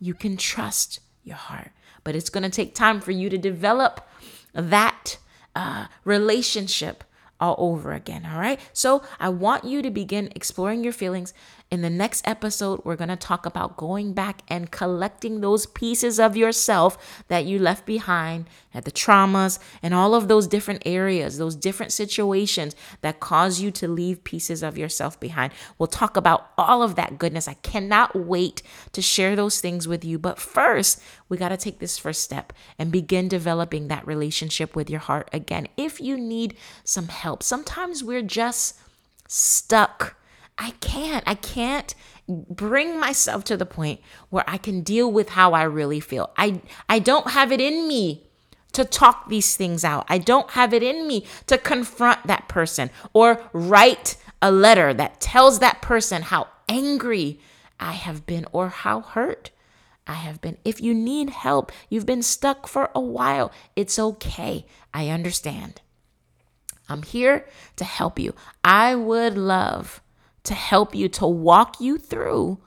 you 0.01 0.15
can 0.15 0.37
trust 0.37 1.01
your 1.25 1.37
heart. 1.37 1.73
But 2.03 2.17
it's 2.17 2.31
going 2.31 2.45
to 2.45 2.51
take 2.51 2.75
time 2.75 3.01
for 3.01 3.11
you 3.11 3.29
to 3.29 3.37
develop 3.37 4.09
that 4.55 5.19
uh, 5.55 5.87
relationship 6.05 7.05
all 7.41 7.55
over 7.59 7.93
again. 7.93 8.27
All 8.31 8.41
right. 8.41 8.59
So 8.73 9.03
I 9.21 9.29
want 9.29 9.65
you 9.65 9.83
to 9.83 9.91
begin 9.91 10.33
exploring 10.35 10.83
your 10.83 10.93
feelings. 10.93 11.35
In 11.71 11.83
the 11.83 11.91
next 11.91 12.27
episode, 12.27 12.81
we're 12.83 12.97
going 12.97 13.11
to 13.11 13.17
talk 13.17 13.45
about 13.45 13.77
going 13.77 14.15
back 14.15 14.41
and 14.49 14.71
collecting 14.71 15.43
those 15.43 15.67
pieces 15.67 16.19
of 16.19 16.35
yourself 16.35 17.23
that 17.29 17.45
you 17.45 17.59
left 17.59 17.85
behind 17.85 18.47
at 18.73 18.87
the 18.87 18.91
traumas 18.91 19.59
and 19.83 19.93
all 19.93 20.15
of 20.15 20.29
those 20.29 20.47
different 20.47 20.83
areas, 20.87 21.37
those 21.37 21.55
different 21.55 21.93
situations 21.93 22.75
that 23.03 23.21
cause 23.21 23.61
you 23.61 23.71
to 23.73 23.87
leave 23.87 24.25
pieces 24.25 24.63
of 24.63 24.79
yourself 24.79 25.21
behind. 25.21 25.53
We'll 25.77 25.89
talk 25.89 26.17
about 26.17 26.51
all 26.57 26.83
of 26.83 26.95
that 26.95 27.19
goodness. 27.19 27.47
I 27.47 27.55
cannot 27.55 28.17
wait 28.17 28.63
to 28.93 29.03
share 29.03 29.37
those 29.37 29.61
things 29.61 29.87
with 29.87 30.07
you. 30.07 30.19
But 30.19 30.39
first, 30.39 31.03
we 31.29 31.37
got 31.37 31.51
to 31.51 31.59
take 31.59 31.81
this 31.81 31.99
first 31.99 32.23
step 32.23 32.55
and 32.79 32.91
begin 32.91 33.29
developing 33.29 33.89
that 33.89 34.07
relationship 34.07 34.75
with 34.75 34.89
your 34.89 35.01
heart 35.01 35.29
again. 35.35 35.69
If 35.77 36.01
you 36.01 36.17
need 36.17 36.57
some 36.83 37.09
help, 37.09 37.43
sometimes 37.43 38.03
we're 38.03 38.23
just 38.23 38.79
stuck 39.27 40.15
I 40.59 40.71
can't. 40.81 41.25
I 41.27 41.35
can't 41.35 41.95
bring 42.29 42.99
myself 43.01 43.45
to 43.45 43.57
the 43.57 43.65
point 43.65 44.01
where 44.29 44.45
I 44.47 44.59
can 44.59 44.83
deal 44.83 45.11
with 45.11 45.31
how 45.31 45.53
I 45.53 45.63
really 45.63 46.01
feel. 46.01 46.31
I 46.37 46.61
I 46.89 46.99
don't 46.99 47.31
have 47.31 47.53
it 47.53 47.61
in 47.61 47.89
me 47.89 48.29
to 48.73 48.85
talk 48.85 49.29
these 49.29 49.57
things 49.57 49.85
out. 49.85 50.05
I 50.09 50.19
don't 50.19 50.51
have 50.51 50.75
it 50.75 50.83
in 50.83 51.07
me 51.07 51.27
to 51.47 51.57
confront 51.57 52.27
that 52.27 52.49
person 52.49 52.91
or 53.13 53.43
write 53.53 54.17
a 54.43 54.51
letter 54.51 54.93
that 54.95 55.21
tells 55.21 55.59
that 55.61 55.81
person 55.81 56.23
how 56.23 56.49
angry 56.69 57.41
I 57.81 57.93
have 57.93 58.27
been 58.27 58.47
or 58.53 58.69
how 58.69 59.01
hurt 59.01 59.51
I 60.07 60.15
have 60.15 60.41
been. 60.41 60.59
If 60.65 60.81
you 60.81 60.95
need 60.95 61.31
help, 61.31 61.73
you've 61.89 62.07
been 62.07 62.23
stuck 62.23 62.67
for 62.67 62.91
a 62.95 63.01
while, 63.01 63.53
it's 63.77 63.99
okay. 63.99 64.67
I 64.93 65.09
understand. 65.09 65.81
I'm 66.89 67.03
here 67.03 67.47
to 67.77 67.85
help 67.85 68.19
you. 68.19 68.35
I 68.65 68.95
would 68.95 69.37
love 69.37 70.01
to 70.49 70.55
help 70.55 70.95
you, 70.95 71.09
to 71.09 71.27
walk 71.27 71.81
you 71.81 71.99
through 71.99 72.59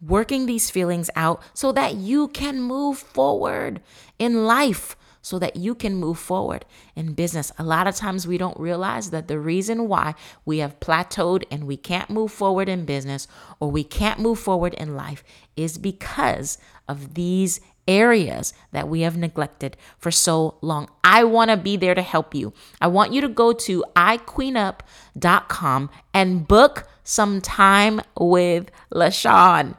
working 0.00 0.46
these 0.46 0.70
feelings 0.70 1.10
out 1.14 1.42
so 1.52 1.72
that 1.72 1.94
you 1.94 2.28
can 2.28 2.60
move 2.60 2.98
forward 2.98 3.80
in 4.18 4.44
life 4.46 4.96
so 5.22 5.38
that 5.38 5.56
you 5.56 5.74
can 5.74 5.94
move 5.94 6.18
forward 6.18 6.64
in 6.96 7.12
business. 7.12 7.52
A 7.58 7.62
lot 7.62 7.86
of 7.86 7.94
times 7.94 8.26
we 8.26 8.38
don't 8.38 8.58
realize 8.58 9.10
that 9.10 9.28
the 9.28 9.38
reason 9.38 9.88
why 9.88 10.14
we 10.44 10.58
have 10.58 10.80
plateaued 10.80 11.44
and 11.50 11.64
we 11.64 11.76
can't 11.76 12.10
move 12.10 12.32
forward 12.32 12.68
in 12.68 12.84
business 12.84 13.28
or 13.60 13.70
we 13.70 13.84
can't 13.84 14.20
move 14.20 14.38
forward 14.38 14.74
in 14.74 14.96
life 14.96 15.22
is 15.56 15.76
because 15.78 16.58
of 16.88 17.14
these 17.14 17.60
areas 17.90 18.54
that 18.70 18.88
we 18.88 19.00
have 19.00 19.16
neglected 19.16 19.76
for 19.98 20.12
so 20.12 20.56
long. 20.62 20.88
I 21.02 21.24
want 21.24 21.50
to 21.50 21.56
be 21.56 21.76
there 21.76 21.96
to 21.96 22.02
help 22.02 22.34
you. 22.34 22.52
I 22.80 22.86
want 22.86 23.12
you 23.12 23.20
to 23.20 23.28
go 23.28 23.52
to 23.52 23.84
iqueenup.com 23.96 25.90
and 26.14 26.46
book 26.48 26.88
some 27.02 27.40
time 27.40 28.00
with 28.16 28.70
LaShaon. 28.94 29.74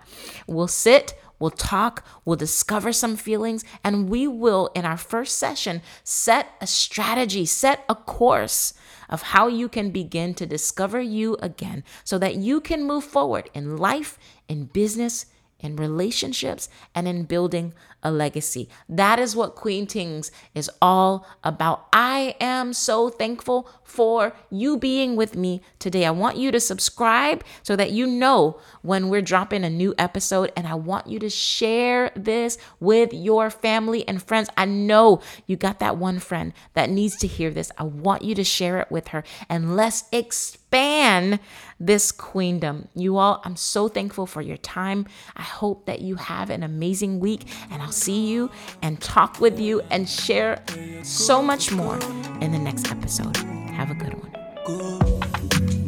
We'll 0.46 0.68
sit 0.68 1.16
We'll 1.40 1.50
talk, 1.50 2.06
we'll 2.24 2.36
discover 2.36 2.94
some 2.94 3.18
feelings, 3.18 3.66
and 3.84 4.10
we 4.10 4.28
will, 4.28 4.70
in 4.76 4.86
our 4.86 4.96
first 4.96 5.40
session, 5.40 5.82
set 6.04 6.52
a 6.62 6.68
strategy, 6.68 7.48
set 7.48 7.84
a 7.90 7.96
course 7.96 8.76
of 9.10 9.24
how 9.24 9.48
you 9.48 9.68
can 9.68 9.90
begin 9.90 10.36
to 10.36 10.46
discover 10.46 11.02
you 11.02 11.38
again 11.42 11.84
so 12.04 12.20
that 12.20 12.36
you 12.36 12.62
can 12.62 12.86
move 12.86 13.04
forward 13.04 13.50
in 13.56 13.78
life, 13.78 14.20
in 14.48 14.66
business, 14.66 15.26
in 15.62 15.76
relationships, 15.76 16.70
and 16.94 17.08
in 17.08 17.24
building 17.24 17.74
a 18.04 18.12
legacy. 18.12 18.68
That 18.90 19.20
is 19.20 19.36
what 19.36 19.56
Queen 19.56 19.86
Tings 19.86 20.32
is 20.56 20.70
all 20.82 21.26
about. 21.44 21.88
I 21.94 22.36
am 22.40 22.74
so 22.74 23.10
thankful 23.10 23.70
for 23.84 24.34
you 24.50 24.78
being 24.78 25.16
with 25.16 25.36
me 25.36 25.62
today. 25.78 26.06
I 26.06 26.12
want 26.12 26.38
you 26.38 26.52
to 26.52 26.60
subscribe 26.60 27.44
so 27.62 27.76
that 27.76 27.92
you 27.92 28.08
know 28.08 28.60
when 28.82 29.10
we're 29.10 29.22
dropping 29.22 29.64
a 29.64 29.70
new 29.70 29.94
episode, 29.98 30.52
and 30.56 30.68
I 30.68 30.76
want 30.76 31.08
you 31.08 31.20
to 31.20 31.30
share 31.30 32.12
this 32.16 32.58
with 32.80 33.14
your 33.14 33.50
family 33.50 34.08
and 34.08 34.22
friends. 34.22 34.50
I 34.58 34.66
know 34.66 35.22
you 35.46 35.56
got 35.56 35.80
that 35.80 35.98
one 35.98 36.20
friend 36.20 36.54
that 36.74 36.90
needs 36.90 37.18
to 37.18 37.28
hear 37.28 37.52
this. 37.52 37.72
I 37.78 37.84
want 37.84 38.24
you 38.24 38.34
to 38.36 38.44
share 38.44 38.80
it 38.80 38.92
with 38.92 39.10
her, 39.10 39.24
and 39.48 39.76
let's 39.76 40.06
expand 40.12 41.40
this 41.82 42.12
queendom. 42.12 42.88
You 42.94 43.18
all, 43.18 43.42
I'm 43.44 43.56
so 43.56 43.88
thankful 43.88 44.28
for 44.28 44.42
your 44.42 44.58
time. 44.58 45.08
I 45.36 45.42
hope 45.42 45.88
that 45.88 46.02
you 46.02 46.16
have 46.16 46.52
an 46.52 46.62
amazing 46.62 47.20
week, 47.20 47.48
and 47.72 47.82
I'll 47.82 47.92
see 47.92 48.28
you 48.28 48.52
and 48.84 49.02
talk 49.02 49.42
with 49.42 49.60
you 49.60 49.82
and 49.90 50.08
share 50.08 50.64
so 51.02 51.42
much 51.42 51.72
more 51.72 51.98
in 52.40 52.52
the 52.52 52.60
next 52.60 52.92
episode. 52.92 53.36
Have 53.72 53.90
a 53.90 53.96
good 53.96 54.14
one. 54.14 54.32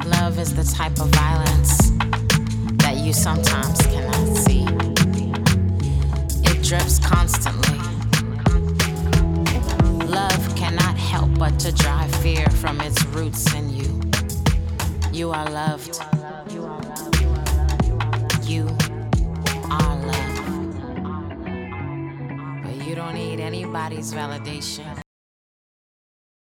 Love 0.10 0.39
is 0.39 0.56
the 0.56 0.63
type 0.63 0.99
of 0.99 1.10
violence 1.10 1.91
that 2.82 2.97
you 2.97 3.13
sometimes 3.13 3.79
cannot 3.84 4.38
see. 4.38 4.65
It 6.49 6.63
drips 6.63 6.97
constantly. 6.99 7.77
Love 10.08 10.56
cannot 10.56 10.97
help 10.97 11.29
but 11.38 11.60
to 11.60 11.71
drive 11.71 12.13
fear 12.15 12.47
from 12.49 12.82
its 12.82 13.06
roots 13.06 13.53
in 13.53 13.69
you. 13.69 13.92
You 15.13 15.30
are 15.30 15.47
loved. 15.52 15.99
You 16.49 16.65
are 19.69 19.95
loved, 20.02 20.73
but 22.63 22.88
You 22.88 22.95
don't 22.95 23.13
need 23.13 23.39
anybody's 23.39 24.12
validation. 24.12 25.03